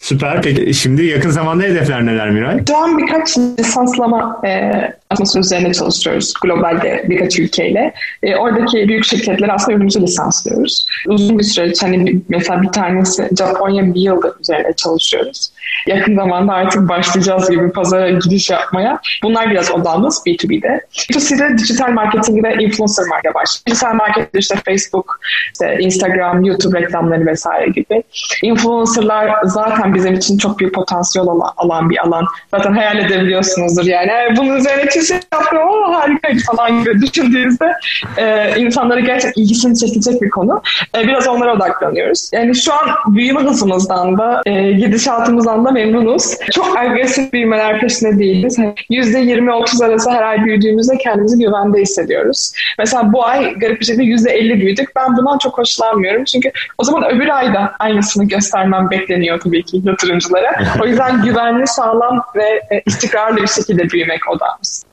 Süper. 0.00 0.42
Peki 0.42 0.74
şimdi 0.74 1.04
yakın 1.04 1.30
zamanda 1.30 1.62
hedefler 1.62 2.06
neler 2.06 2.30
Miray? 2.30 2.60
Şu 2.68 2.76
an 2.76 2.98
birkaç 2.98 3.38
lisanslama 3.38 4.40
e, 4.46 4.70
atmosfer 5.10 5.40
üzerine 5.40 5.74
çalışıyoruz 5.74 6.34
globalde 6.42 7.04
birkaç 7.08 7.38
ülkeyle. 7.38 7.94
E, 8.22 8.36
oradaki 8.36 8.88
büyük 8.88 9.04
şirketler 9.04 9.48
aslında 9.48 9.72
ürünümüzü 9.72 10.02
lisanslıyoruz. 10.02 10.79
Uzun 11.06 11.38
bir 11.38 11.44
süreç 11.44 11.82
hani 11.82 12.20
mesela 12.28 12.62
bir 12.62 12.68
tanesi 12.68 13.28
Japonya 13.38 13.94
bir 13.94 14.00
yıldır 14.00 14.32
üzerine 14.40 14.72
çalışıyoruz. 14.72 15.50
Yakın 15.86 16.16
zamanda 16.16 16.52
artık 16.52 16.88
başlayacağız 16.88 17.50
gibi 17.50 17.72
pazara 17.72 18.10
giriş 18.10 18.50
yapmaya. 18.50 19.00
Bunlar 19.22 19.50
biraz 19.50 19.70
odamız 19.70 20.22
B2B'de. 20.26 20.80
B2C'de 21.10 21.58
dijital 21.58 21.88
marketing 21.92 22.44
ve 22.44 22.54
influencer 22.54 23.06
marketing 23.06 23.34
başlıyor. 23.34 23.62
Dijital 23.66 23.94
marketing 23.94 24.28
işte 24.34 24.54
Facebook, 24.66 25.20
işte 25.52 25.76
Instagram, 25.80 26.44
YouTube 26.44 26.80
reklamları 26.80 27.26
vesaire 27.26 27.70
gibi. 27.70 28.02
Influencerlar 28.42 29.34
zaten 29.44 29.94
bizim 29.94 30.14
için 30.14 30.38
çok 30.38 30.58
büyük 30.58 30.74
potansiyel 30.74 31.26
alan 31.56 31.90
bir 31.90 31.98
alan. 31.98 32.24
Zaten 32.50 32.72
hayal 32.72 32.98
edebiliyorsunuzdur 32.98 33.84
yani. 33.84 34.10
Bunun 34.36 34.56
üzerine 34.56 34.90
çizim 34.90 35.20
yaptım 35.32 35.58
ama 35.58 36.00
harikaydı 36.00 36.40
falan 36.46 36.84
gibi 36.84 37.02
düşündüğünüzde 37.02 37.72
e, 38.16 38.54
insanlara 38.60 39.00
gerçekten 39.00 39.42
ilgisini 39.42 39.76
çekecek 39.76 40.22
bir 40.22 40.30
konu. 40.30 40.62
E, 40.98 41.08
biraz 41.08 41.28
onlara 41.28 41.54
odaklanıyoruz. 41.54 42.30
Yani 42.32 42.56
şu 42.56 42.72
an 42.72 42.88
büyüme 43.06 43.40
hızımızdan 43.40 44.18
da 44.18 44.42
e, 44.46 44.72
gidişatımızdan 44.72 45.64
da 45.64 45.70
memnunuz. 45.70 46.36
Çok 46.52 46.78
agresif 46.78 47.32
büyümeler 47.32 47.80
peşinde 47.80 48.18
değiliz. 48.18 48.58
%20-30 48.90 49.84
arası 49.84 50.10
her 50.10 50.22
ay 50.22 50.44
büyüdüğümüzde 50.44 50.98
kendimizi 50.98 51.38
güvende 51.38 51.80
hissediyoruz. 51.80 52.52
Mesela 52.78 53.12
bu 53.12 53.24
ay 53.24 53.54
garip 53.54 53.80
bir 53.80 53.84
şekilde 53.84 54.04
%50 54.04 54.60
büyüdük. 54.60 54.88
Ben 54.96 55.16
bundan 55.16 55.38
çok 55.38 55.58
hoşlanmıyorum. 55.58 56.24
Çünkü 56.24 56.52
o 56.78 56.84
zaman 56.84 57.10
öbür 57.10 57.28
ayda 57.28 57.72
aynısını 57.78 58.28
göstermem 58.28 58.90
bekleniyor 58.90 59.40
tabii 59.40 59.62
ki 59.62 59.80
yatırımcılara. 59.84 60.80
O 60.82 60.86
yüzden 60.86 61.22
güvenli, 61.24 61.66
sağlam 61.66 62.22
ve 62.36 62.76
e, 62.76 62.82
istikrarlı 62.86 63.42
bir 63.42 63.46
şekilde 63.46 63.90
büyümek 63.90 64.30
odamız. 64.30 64.84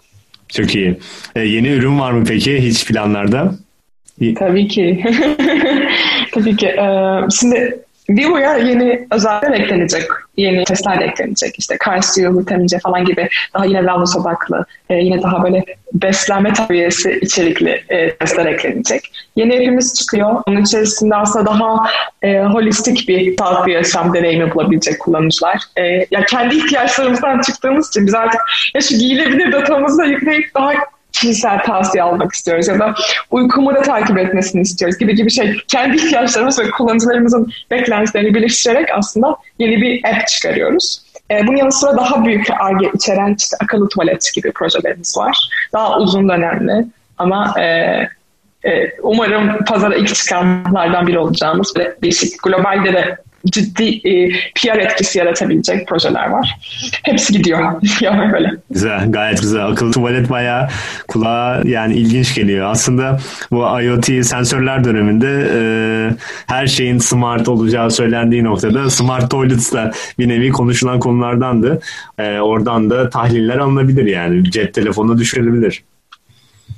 Çok 0.50 0.76
iyi. 0.76 1.00
E, 1.36 1.42
yeni 1.42 1.68
ürün 1.70 2.00
var 2.00 2.12
mı 2.12 2.24
peki 2.28 2.62
hiç 2.62 2.88
planlarda? 2.88 3.52
Tabii 4.40 4.68
ki. 4.68 5.06
Tabii 6.32 6.56
ki. 6.56 6.68
Ee, 6.68 7.20
şimdi 7.40 7.88
Vivo'ya 8.10 8.58
yeni 8.58 9.08
özellikler 9.12 9.52
eklenecek. 9.52 10.04
Yeni 10.38 10.64
testler 10.64 11.02
eklenecek. 11.02 11.60
İşte 11.60 11.78
kalsiyum, 11.78 12.40
vitamin 12.40 12.68
C 12.68 12.80
falan 12.80 13.06
gibi 13.06 13.30
daha 13.54 13.66
yine 13.66 13.80
wellness 13.80 14.18
odaklı, 14.18 14.66
e, 14.90 14.96
yine 14.96 15.22
daha 15.22 15.44
böyle 15.44 15.64
beslenme 15.94 16.54
takviyesi 16.54 17.20
içerikli 17.22 17.84
e, 17.90 18.18
testler 18.18 18.46
eklenecek. 18.46 19.12
Yeni 19.36 19.54
evimiz 19.54 19.94
çıkıyor. 19.94 20.42
Onun 20.48 20.62
içerisinde 20.62 21.16
aslında 21.16 21.46
daha 21.46 21.84
e, 22.22 22.40
holistik 22.40 23.08
bir 23.08 23.38
sağlıklı 23.38 23.72
yaşam 23.72 24.14
deneyimi 24.14 24.54
bulabilecek 24.54 25.00
kullanıcılar. 25.00 25.58
E, 25.78 25.84
ya 26.12 26.26
kendi 26.30 26.56
ihtiyaçlarımızdan 26.56 27.42
çıktığımız 27.42 27.90
için 27.90 28.08
biz 28.08 28.16
artık 28.16 28.42
ya 28.76 28.82
şu 28.82 28.96
giyilebilir 28.98 29.52
datamızı 29.52 30.04
yükleyip 30.04 30.56
daha 30.56 30.74
kişisel 31.22 31.64
tavsiye 31.64 32.04
almak 32.04 32.34
istiyoruz 32.34 32.68
ya 32.68 32.80
da 32.80 32.96
uykumu 33.32 33.76
da 33.76 33.82
takip 33.82 34.18
etmesini 34.18 34.62
istiyoruz 34.62 34.98
gibi 34.98 35.16
gibi 35.16 35.32
şey. 35.32 35.58
Kendi 35.68 35.98
ihtiyaçlarımız 35.98 36.60
ve 36.60 36.70
kullanıcılarımızın 36.70 37.52
beklentilerini 37.72 38.34
birleştirerek 38.34 38.90
aslında 38.94 39.36
yeni 39.60 39.82
bir 39.82 40.04
app 40.04 40.28
çıkarıyoruz. 40.28 41.02
E, 41.32 41.48
bunun 41.48 41.58
yanı 41.58 41.72
sıra 41.72 41.98
daha 41.98 42.26
büyük 42.26 42.52
arge 42.60 42.92
içeren 42.94 43.36
işte 43.40 43.58
akıllı 43.64 43.90
tuvalet 43.90 44.32
gibi 44.36 44.52
projelerimiz 44.52 45.18
var. 45.18 45.38
Daha 45.74 45.98
uzun 45.98 46.30
dönemli 46.30 46.86
ama 47.18 47.56
e, 47.60 47.64
e, 48.64 48.92
umarım 49.02 49.66
pazara 49.66 49.96
ilk 49.96 50.16
çıkanlardan 50.16 51.08
biri 51.08 51.20
olacağımız 51.20 51.74
ve 51.78 51.96
değişik 52.04 52.44
globalde 52.44 52.94
de 52.94 53.18
ciddi 53.46 53.84
e, 53.84 54.30
PR 54.30 54.78
etkisi 54.78 55.20
yaratabilecek 55.20 55.88
projeler 55.88 56.30
var. 56.30 56.58
Hepsi 57.04 57.34
gidiyor. 57.34 57.82
yani 58.02 58.34
böyle. 58.34 58.52
Güzel, 58.70 59.12
gayet 59.12 59.42
güzel. 59.42 59.66
Akıllı 59.66 59.92
tuvalet 59.92 60.30
bayağı 60.30 60.68
kulağa 61.08 61.62
yani 61.66 61.96
ilginç 61.96 62.36
geliyor. 62.36 62.72
Aslında 62.72 63.20
bu 63.52 63.82
IoT 63.82 64.26
sensörler 64.26 64.84
döneminde 64.84 65.50
e, 65.54 65.60
her 66.48 66.68
şeyin 66.68 66.98
smart 66.98 67.48
olacağı 67.48 67.92
söylendiği 67.92 68.44
noktada 68.44 68.90
smart 68.90 69.32
toilets 69.32 69.74
da 69.74 69.92
bir 70.20 70.30
nevi 70.30 70.50
konuşulan 70.50 71.00
konulardandı. 71.00 71.82
E, 72.20 72.40
oradan 72.40 72.90
da 72.90 73.10
tahliller 73.10 73.58
alınabilir 73.58 74.06
yani. 74.06 74.52
Cep 74.52 74.74
telefonu 74.74 75.18
düşürülebilir. 75.18 75.84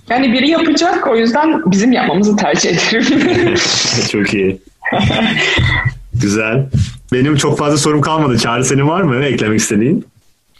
Yani 0.09 0.33
biri 0.33 0.49
yapacak 0.49 1.07
o 1.07 1.15
yüzden 1.15 1.61
bizim 1.71 1.91
yapmamızı 1.91 2.35
tercih 2.35 2.69
ederim. 2.69 3.55
Çok 4.11 4.33
iyi. 4.33 4.59
Güzel. 6.21 6.65
Benim 7.13 7.35
çok 7.35 7.57
fazla 7.57 7.77
sorum 7.77 8.01
kalmadı. 8.01 8.37
Çağrı 8.37 8.65
senin 8.65 8.87
var 8.87 9.01
mı 9.01 9.25
eklemek 9.25 9.59
istediğin? 9.59 10.05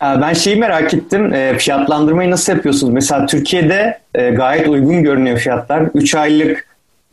Ben 0.02 0.34
şeyi 0.34 0.56
merak 0.56 0.94
ettim. 0.94 1.34
E, 1.34 1.58
fiyatlandırmayı 1.58 2.32
nasıl 2.32 2.54
yapıyorsunuz? 2.54 2.94
Mesela 2.94 3.26
Türkiye'de 3.26 4.00
e, 4.16 4.30
gayet 4.30 4.68
uygun 4.68 5.04
görünüyor 5.04 5.38
fiyatlar. 5.38 5.84
3 5.94 6.16
aylık 6.16 6.68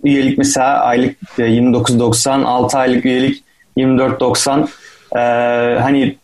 üyelik 0.04 0.38
mesela 0.38 0.80
aylık 0.80 1.16
29.90, 1.38 2.42
e, 2.42 2.44
6 2.44 2.78
aylık 2.78 3.04
üyelik 3.04 3.44
24.90. 3.76 5.80
Hani 5.80 6.16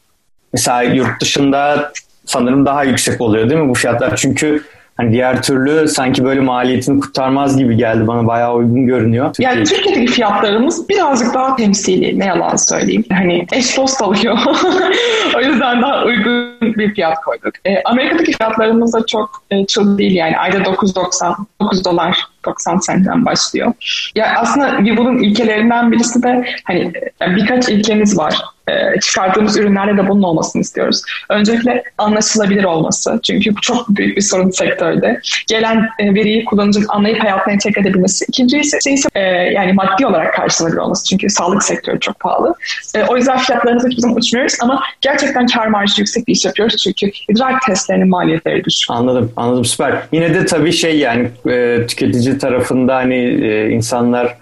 mesela 0.52 0.82
yurt 0.82 1.20
dışında 1.20 1.92
sanırım 2.26 2.66
daha 2.66 2.84
yüksek 2.84 3.20
oluyor 3.20 3.50
değil 3.50 3.60
mi 3.60 3.68
bu 3.68 3.74
fiyatlar? 3.74 4.16
Çünkü 4.16 4.62
Hani 5.02 5.12
diğer 5.12 5.42
türlü 5.42 5.88
sanki 5.88 6.24
böyle 6.24 6.40
maliyetini 6.40 7.00
kurtarmaz 7.00 7.56
gibi 7.58 7.76
geldi 7.76 8.06
bana 8.06 8.26
bayağı 8.26 8.54
uygun 8.54 8.86
görünüyor. 8.86 9.26
Türkiye... 9.26 9.48
Yani 9.48 9.64
Türkiye'deki 9.64 10.12
fiyatlarımız 10.12 10.88
birazcık 10.88 11.34
daha 11.34 11.56
temsili 11.56 12.18
ne 12.18 12.26
yalan 12.26 12.56
söyleyeyim. 12.56 13.04
Hani 13.12 13.46
eş 13.52 13.76
dost 13.76 14.02
alıyor. 14.02 14.38
o 15.36 15.40
yüzden 15.40 15.82
daha 15.82 16.04
uygun 16.04 16.60
bir 16.60 16.94
fiyat 16.94 17.20
koyduk. 17.24 17.52
E, 17.64 17.82
Amerika'daki 17.84 18.32
fiyatlarımız 18.32 18.92
da 18.92 19.06
çok 19.06 19.42
e, 19.50 19.66
çıl 19.66 19.98
değil 19.98 20.14
yani 20.14 20.38
ayda 20.38 20.58
9.99 20.58 21.84
dolar 21.84 22.26
90 22.44 22.78
sentten 22.78 23.26
başlıyor. 23.26 23.72
Ya 24.14 24.34
aslında 24.36 24.84
Vivo'nun 24.84 25.22
ilkelerinden 25.22 25.92
birisi 25.92 26.22
de 26.22 26.44
hani 26.64 26.92
birkaç 27.20 27.68
ilkemiz 27.68 28.18
var 28.18 28.34
e, 28.68 29.00
çıkardığımız 29.00 29.56
ürünlerle 29.56 29.96
de 29.96 30.08
bunun 30.08 30.22
olmasını 30.22 30.62
istiyoruz. 30.62 31.02
Öncelikle 31.28 31.82
anlaşılabilir 31.98 32.64
olması. 32.64 33.20
Çünkü 33.22 33.56
bu 33.56 33.60
çok 33.60 33.88
büyük 33.88 34.16
bir 34.16 34.22
sorun 34.22 34.50
sektörde. 34.50 35.20
Gelen 35.48 35.88
e, 35.98 36.14
veriyi 36.14 36.44
kullanıcının 36.44 36.86
anlayıp 36.88 37.22
hayatına 37.22 37.52
entegre 37.52 37.80
edebilmesi. 37.80 38.24
İkinci 38.28 38.58
ise, 38.58 38.92
ise 38.92 39.08
e, 39.14 39.20
yani 39.30 39.72
maddi 39.72 40.06
olarak 40.06 40.34
karşılanabilir 40.34 40.80
olması. 40.80 41.04
Çünkü 41.04 41.30
sağlık 41.30 41.62
sektörü 41.62 42.00
çok 42.00 42.20
pahalı. 42.20 42.54
E, 42.94 43.02
o 43.02 43.16
yüzden 43.16 43.38
fiyatlarımızı 43.38 43.88
hiçbir 43.88 44.02
zaman 44.02 44.16
uçmuyoruz 44.16 44.56
ama 44.62 44.82
gerçekten 45.00 45.46
kar 45.46 45.66
marjı 45.66 45.94
yüksek 45.98 46.28
bir 46.28 46.32
iş 46.32 46.44
yapıyoruz. 46.44 46.76
Çünkü 46.76 47.10
idrak 47.28 47.62
testlerinin 47.62 48.08
maliyetleri 48.08 48.64
düşük. 48.64 48.90
Anladım, 48.90 49.32
anladım 49.36 49.64
süper. 49.64 50.02
Yine 50.12 50.34
de 50.34 50.46
tabii 50.46 50.72
şey 50.72 50.98
yani 50.98 51.28
e, 51.50 51.86
tüketici 51.86 52.31
tarafında 52.38 52.96
hani 52.96 53.16
e, 53.24 53.70
insanlar 53.70 54.36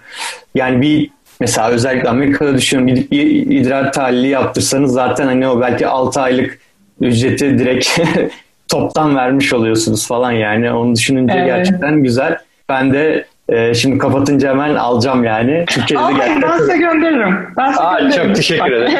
yani 0.55 0.81
bir 0.81 1.09
Mesela 1.41 1.69
özellikle 1.69 2.09
Amerika'da 2.09 2.57
düşünün 2.57 2.87
gidip 2.87 3.11
bir 3.11 3.25
idrar 3.51 3.93
tahlili 3.93 4.27
yaptırsanız 4.27 4.93
zaten 4.93 5.25
hani 5.25 5.47
o 5.47 5.61
belki 5.61 5.87
6 5.87 6.21
aylık 6.21 6.59
ücreti 7.01 7.59
direkt 7.59 7.99
toptan 8.67 9.15
vermiş 9.15 9.53
oluyorsunuz 9.53 10.07
falan 10.07 10.31
yani. 10.31 10.71
Onu 10.71 10.95
düşününce 10.95 11.33
evet. 11.37 11.45
gerçekten 11.45 12.03
güzel. 12.03 12.37
Ben 12.69 12.93
de 12.93 13.25
e, 13.49 13.73
şimdi 13.73 13.97
kapatınca 13.97 14.49
hemen 14.49 14.75
alacağım 14.75 15.23
yani. 15.23 15.65
Türkiye'de 15.67 16.03
Aa, 16.03 16.11
gerçekten... 16.11 16.41
Ben 16.41 16.57
size 16.57 16.77
gönderirim. 16.77 17.37
Ben 17.57 17.71
size 17.71 17.83
Aa, 17.83 17.99
gönderirim. 17.99 18.27
Çok 18.27 18.35
teşekkür 18.35 18.71
ederim. 18.71 18.99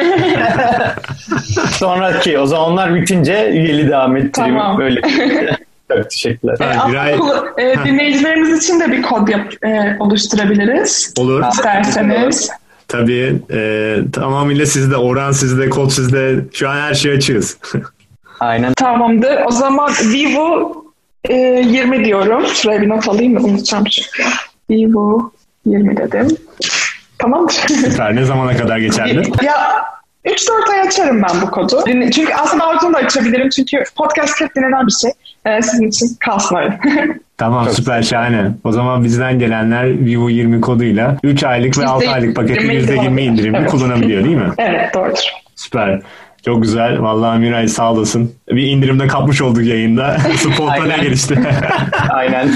Sonraki 1.70 2.38
o 2.38 2.46
zaman 2.46 2.72
onlar 2.72 2.94
bitince 2.94 3.50
üyeli 3.50 3.88
devam 3.88 4.16
ettireyim. 4.16 4.58
Tamam. 4.58 4.78
Böyle. 4.78 5.00
Çok 5.96 6.10
teşekkürler. 6.10 6.56
E, 6.60 6.90
Biray... 6.90 7.14
e, 7.58 7.84
dinleyicilerimiz 7.84 8.64
için 8.64 8.80
de 8.80 8.92
bir 8.92 9.02
kod 9.02 9.28
yap, 9.28 9.64
e, 9.64 9.96
oluşturabiliriz. 10.00 11.14
Olur. 11.18 11.44
İsterseniz. 11.52 12.50
Tabii. 12.88 13.42
E, 13.50 13.96
tamamıyla 14.12 14.66
sizde. 14.66 14.96
Oran 14.96 15.32
sizde, 15.32 15.68
kod 15.68 15.90
sizde. 15.90 16.44
Şu 16.52 16.68
an 16.68 16.76
her 16.76 16.94
şey 16.94 17.12
açığız. 17.12 17.58
Aynen. 18.40 18.74
Tamamdır. 18.74 19.38
O 19.46 19.50
zaman 19.50 19.92
Vivo 20.04 20.84
e, 21.28 21.34
20 21.34 22.04
diyorum. 22.04 22.46
Şuraya 22.46 22.80
bir 22.82 22.88
not 22.88 23.08
alayım 23.08 23.32
mı? 23.32 23.40
Unutacağım 23.40 23.84
çünkü. 23.84 24.22
Vivo 24.70 25.32
20 25.66 25.96
dedim. 25.96 26.36
Tamamdır. 27.18 27.52
Süper. 27.52 28.16
Ne 28.16 28.24
zamana 28.24 28.56
kadar 28.56 28.78
geçerli? 28.78 29.32
ya 29.42 29.84
3-4 30.24 30.72
ay 30.72 30.80
açarım 30.80 31.22
ben 31.22 31.42
bu 31.42 31.50
kodu. 31.50 31.84
Çünkü 31.86 32.34
aslında 32.34 32.66
Artun'u 32.66 32.94
da 32.94 32.98
açabilirim. 32.98 33.48
Çünkü 33.48 33.84
podcast 33.96 34.40
hep 34.40 34.56
dinlenen 34.56 34.86
bir 34.86 34.92
şey. 34.92 35.10
Ee, 35.46 35.62
sizin 35.62 35.88
için 35.88 36.06
kalsın 36.20 36.56
öyle. 36.56 36.80
Tamam 37.38 37.64
Çok 37.64 37.74
süper 37.74 38.02
şahane. 38.02 38.50
O 38.64 38.72
zaman 38.72 39.04
bizden 39.04 39.38
gelenler 39.38 39.86
Vivo 39.86 40.28
20 40.28 40.60
koduyla 40.60 41.16
3 41.22 41.44
aylık 41.44 41.78
ve 41.78 41.86
6 41.86 42.10
aylık 42.10 42.36
paketi 42.36 42.60
%20 42.60 43.20
indirimli 43.20 43.56
evet. 43.56 43.70
kullanabiliyor 43.70 44.24
değil 44.24 44.36
mi? 44.36 44.50
Evet 44.58 44.94
doğrudur. 44.94 45.22
Süper. 45.56 46.00
Çok 46.44 46.62
güzel. 46.62 47.02
Vallahi 47.02 47.38
Miray 47.38 47.68
sağ 47.68 47.92
olasın. 47.92 48.34
Bir 48.48 48.62
indirimde 48.62 49.06
kapmış 49.06 49.42
olduk 49.42 49.64
yayında. 49.64 50.18
Spot'ta 50.36 50.84
ne 50.84 50.96
gelişti? 50.96 51.38
Aynen. 52.10 52.50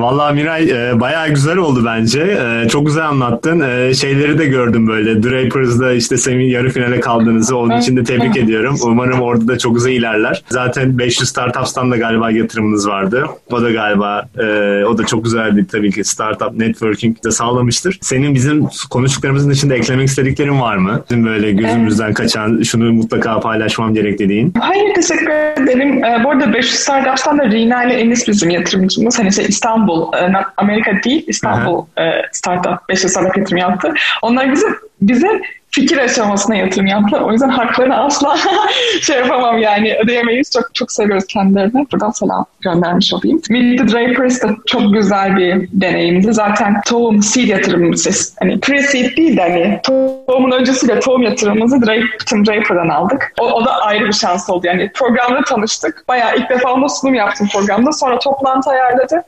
Vallahi 0.00 0.34
Miray 0.34 0.70
e, 0.70 1.00
bayağı 1.00 1.28
güzel 1.28 1.56
oldu 1.56 1.82
bence. 1.86 2.20
E, 2.20 2.68
çok 2.68 2.86
güzel 2.86 3.08
anlattın. 3.08 3.60
E, 3.60 3.94
şeyleri 3.94 4.38
de 4.38 4.46
gördüm 4.46 4.88
böyle. 4.88 5.22
Drapers'da 5.22 5.92
işte 5.92 6.16
senin 6.16 6.44
yarı 6.44 6.68
finale 6.70 7.00
kaldığınızı. 7.00 7.56
Onun 7.56 7.78
için 7.78 7.96
de 7.96 8.04
tebrik 8.04 8.36
ediyorum. 8.36 8.76
Umarım 8.84 9.20
orada 9.20 9.48
da 9.48 9.58
çok 9.58 9.74
güzel 9.74 9.92
ilerler. 9.92 10.42
Zaten 10.48 10.98
500 10.98 11.28
Startups'tan 11.28 11.90
da 11.90 11.96
galiba 11.96 12.30
yatırımınız 12.30 12.88
vardı. 12.88 13.26
O 13.52 13.62
da 13.62 13.70
galiba 13.70 14.28
e, 14.38 14.44
o 14.84 14.98
da 14.98 15.06
çok 15.06 15.24
güzel 15.24 15.56
bir 15.56 15.66
tabii 15.68 15.92
ki 15.92 16.04
startup 16.04 16.52
networking 16.52 17.24
de 17.24 17.30
sağlamıştır. 17.30 17.98
Senin 18.00 18.34
bizim 18.34 18.66
konuştuklarımızın 18.90 19.50
dışında 19.50 19.74
eklemek 19.74 20.08
istediklerin 20.08 20.60
var 20.60 20.76
mı? 20.76 21.04
Bizim 21.10 21.26
böyle 21.26 21.52
gözümüzden 21.52 22.14
kaçan 22.14 22.62
şunu 22.62 22.92
mutlaka 22.92 23.40
paylaşmam 23.40 23.94
gerek 23.94 24.18
dediğin. 24.18 24.54
Hayır 24.60 24.94
teşekkür 24.94 25.30
ederim. 25.30 26.04
E, 26.04 26.24
bu 26.24 26.30
arada 26.30 26.52
500 26.52 26.74
Startups'tan 26.74 27.38
da 27.38 27.44
Rina 27.50 27.84
ile 27.84 27.94
Enis 27.94 28.28
bizim 28.28 28.50
yatırımcımız. 28.50 29.18
Hani 29.18 29.32
şey 29.32 29.44
İstanbul 29.48 29.89
İstanbul, 29.90 30.12
e, 30.12 30.44
Amerika 30.56 31.02
değil 31.04 31.24
İstanbul. 31.26 31.86
E, 31.98 32.22
startup 32.32 32.88
5 32.88 32.98
startup 32.98 33.36
yatırım 33.36 33.58
yaptı. 33.58 33.94
Onlar 34.22 34.52
bize 34.52 34.66
bize 35.00 35.40
fikir 35.70 35.98
aşamasına 35.98 36.56
yatırım 36.56 36.86
yaptılar. 36.86 37.20
O 37.20 37.32
yüzden 37.32 37.48
haklarını 37.48 37.96
asla 37.96 38.36
şey 39.02 39.16
yapamam 39.16 39.58
yani 39.58 39.96
ödeyemeyiz. 40.04 40.50
Çok 40.50 40.74
çok 40.74 40.92
seviyoruz 40.92 41.26
kendilerini. 41.26 41.86
Buradan 41.92 42.10
selam 42.10 42.46
göndermiş 42.60 43.14
olayım. 43.14 43.40
Meet 43.50 43.78
the 43.78 43.88
Drapers 43.88 44.42
da 44.42 44.48
çok 44.66 44.94
güzel 44.94 45.36
bir 45.36 45.68
deneyimdi. 45.72 46.32
Zaten 46.32 46.80
tohum 46.86 47.22
seed 47.22 47.48
yatırımımız 47.48 48.34
hani 48.40 48.52
pre-seed 48.54 49.16
değil 49.16 49.36
de 49.36 49.42
hani 49.42 49.80
tohumun 49.82 50.50
öncesiyle 50.50 51.00
tohum 51.00 51.22
yatırımımızı 51.22 51.82
Drape, 51.82 52.18
Tim 52.26 52.46
Draper'dan 52.46 52.88
aldık. 52.88 53.32
O, 53.40 53.44
o 53.44 53.64
da 53.64 53.72
ayrı 53.72 54.06
bir 54.06 54.12
şans 54.12 54.50
oldu. 54.50 54.66
Yani 54.66 54.90
programda 54.94 55.44
tanıştık. 55.44 56.04
Bayağı 56.08 56.36
ilk 56.36 56.50
defa 56.50 56.72
onda 56.72 56.88
sunum 56.88 57.14
yaptım 57.14 57.48
programda. 57.52 57.92
Sonra 57.92 58.18
toplantı 58.18 58.70
ayarladı 58.70 59.22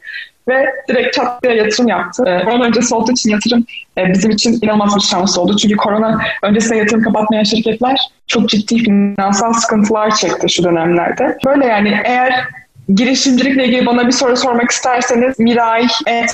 ve 0.49 0.67
direkt 0.89 1.15
çat 1.15 1.43
diye 1.43 1.55
yatırım 1.55 1.89
yaptı. 1.89 2.25
Ee, 2.27 2.45
onun 2.51 2.65
öncesi 2.65 2.95
olduğu 2.95 3.13
için 3.13 3.31
yatırım 3.31 3.65
e, 3.99 4.13
bizim 4.13 4.31
için 4.31 4.59
inanılmaz 4.63 4.97
bir 4.97 5.01
şans 5.01 5.39
oldu. 5.39 5.57
Çünkü 5.57 5.77
korona 5.77 6.21
öncesinde 6.43 6.77
yatırım 6.77 7.03
kapatmayan 7.03 7.43
şirketler 7.43 7.99
çok 8.27 8.49
ciddi 8.49 8.77
finansal 8.77 9.53
sıkıntılar 9.53 10.15
çekti 10.15 10.49
şu 10.51 10.65
dönemlerde. 10.65 11.39
Böyle 11.47 11.67
yani 11.67 12.01
eğer 12.05 12.47
girişimcilikle 12.89 13.67
ilgili 13.67 13.87
bana 13.87 14.07
bir 14.07 14.13
soru 14.13 14.37
sormak 14.37 14.71
isterseniz 14.71 15.39
miray.bivu.io 15.39 16.33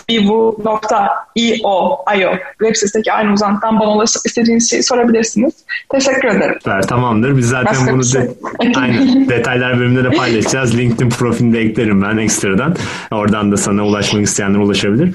web 2.58 2.74
sitesindeki 2.74 3.12
aynı 3.12 3.32
uzantıdan 3.32 3.80
bana 3.80 3.90
ulaşıp 3.90 4.26
istediğiniz 4.26 4.70
şeyi 4.70 4.82
sorabilirsiniz. 4.82 5.52
Teşekkür 5.88 6.28
ederim. 6.28 6.54
Süper, 6.58 6.82
tamamdır. 6.82 7.37
Biz 7.37 7.48
zaten 7.48 7.66
Başka 7.66 7.92
bunu 7.92 8.04
şey. 8.04 8.22
de, 8.22 8.30
aynı 8.76 9.28
detaylar 9.28 9.78
bölümünde 9.78 10.04
de 10.04 10.11
paylaşacağız. 10.11 10.78
LinkedIn 10.78 11.11
profilinde 11.11 11.61
eklerim 11.61 12.02
ben 12.02 12.16
ekstradan. 12.16 12.76
Oradan 13.11 13.52
da 13.52 13.56
sana 13.56 13.87
ulaşmak 13.87 14.22
isteyenler 14.22 14.58
ulaşabilir. 14.58 15.14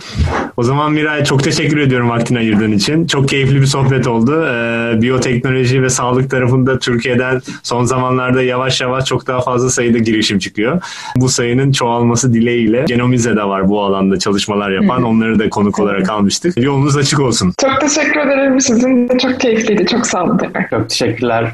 O 0.57 0.63
zaman 0.63 0.91
Miray 0.91 1.23
çok 1.23 1.43
teşekkür 1.43 1.77
ediyorum 1.77 2.09
vaktini 2.09 2.37
ayırdığın 2.37 2.71
için. 2.71 3.07
Çok 3.07 3.29
keyifli 3.29 3.61
bir 3.61 3.65
sohbet 3.65 4.07
oldu. 4.07 4.45
Ee, 4.45 5.01
biyoteknoloji 5.01 5.81
ve 5.81 5.89
sağlık 5.89 6.31
tarafında 6.31 6.79
Türkiye'den 6.79 7.41
son 7.63 7.83
zamanlarda 7.83 8.41
yavaş 8.43 8.81
yavaş 8.81 9.05
çok 9.05 9.27
daha 9.27 9.41
fazla 9.41 9.69
sayıda 9.69 9.97
girişim 9.97 10.39
çıkıyor. 10.39 10.81
Bu 11.23 11.29
sayının 11.29 11.71
çoğalması 11.71 12.33
dileğiyle 12.33 12.85
Genomize 12.87 13.35
de 13.35 13.43
var 13.43 13.69
bu 13.69 13.81
alanda 13.81 14.19
çalışmalar 14.19 14.71
yapan. 14.71 15.01
Hı. 15.01 15.05
Onları 15.05 15.39
da 15.39 15.49
konuk 15.49 15.79
olarak 15.79 16.09
almıştık. 16.09 16.57
Yolunuz 16.57 16.97
açık 16.97 17.19
olsun. 17.19 17.53
Çok 17.61 17.81
teşekkür 17.81 18.19
ederim. 18.19 18.61
Sizin 18.61 19.09
de 19.09 19.17
çok 19.17 19.39
keyifliydi. 19.39 19.85
Çok 19.85 20.07
sağ 20.07 20.23
olun. 20.23 20.39
Çok 20.69 20.89
teşekkürler. 20.89 21.53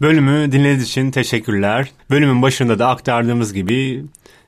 Bölümü 0.00 0.52
dinlediğiniz 0.52 0.82
için 0.82 1.10
teşekkürler. 1.10 1.90
Bölümün 2.10 2.42
başında 2.42 2.78
da 2.78 2.88
aktardığımız 2.88 3.52
gibi 3.52 4.04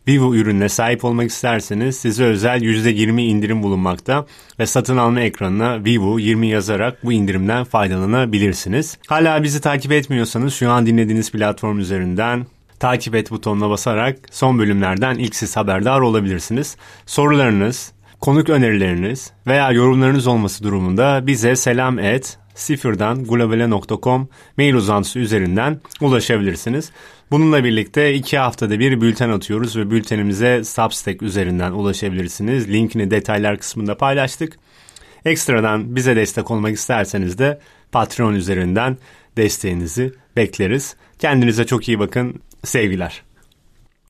Vivo 0.09 0.35
ürününe 0.35 0.69
sahip 0.69 1.05
olmak 1.05 1.31
isterseniz 1.31 1.97
size 1.97 2.25
özel 2.25 2.61
%20 2.61 3.21
indirim 3.21 3.63
bulunmakta 3.63 4.27
ve 4.59 4.67
satın 4.67 4.97
alma 4.97 5.21
ekranına 5.21 5.85
Vivo 5.85 6.19
20 6.19 6.47
yazarak 6.47 7.05
bu 7.05 7.13
indirimden 7.13 7.65
faydalanabilirsiniz. 7.65 8.99
Hala 9.09 9.43
bizi 9.43 9.61
takip 9.61 9.93
etmiyorsanız 9.93 10.55
şu 10.55 10.71
an 10.71 10.87
dinlediğiniz 10.87 11.33
platform 11.33 11.79
üzerinden 11.79 12.47
takip 12.81 13.15
et 13.15 13.31
butonuna 13.31 13.71
basarak 13.71 14.19
son 14.31 14.59
bölümlerden 14.59 15.15
ilk 15.15 15.35
siz 15.35 15.57
haberdar 15.57 16.01
olabilirsiniz. 16.01 16.77
Sorularınız, 17.07 17.93
konuk 18.21 18.49
önerileriniz 18.49 19.33
veya 19.47 19.73
yorumlarınız 19.73 20.27
olması 20.27 20.65
durumunda 20.65 21.27
bize 21.27 21.57
selam 21.57 21.99
et 21.99 22.39
sıfırdan 22.55 23.25
globale.com 23.25 24.29
mail 24.57 24.75
uzantısı 24.75 25.19
üzerinden 25.19 25.81
ulaşabilirsiniz. 26.01 26.93
Bununla 27.31 27.65
birlikte 27.65 28.15
iki 28.15 28.39
haftada 28.39 28.79
bir 28.79 29.01
bülten 29.01 29.31
atıyoruz 29.31 29.77
ve 29.77 29.91
bültenimize 29.91 30.65
Substack 30.65 31.23
üzerinden 31.23 31.73
ulaşabilirsiniz. 31.73 32.69
Linkini 32.69 33.11
detaylar 33.11 33.59
kısmında 33.59 33.97
paylaştık. 33.97 34.59
Ekstradan 35.25 35.97
bize 35.97 36.17
destek 36.17 36.51
olmak 36.51 36.75
isterseniz 36.75 37.39
de 37.39 37.61
Patreon 37.93 38.35
üzerinden 38.35 38.99
desteğinizi 39.37 40.13
bekleriz. 40.37 40.97
Kendinize 41.19 41.67
çok 41.67 41.89
iyi 41.89 41.99
bakın. 41.99 42.41
Sevgiler. 42.65 43.23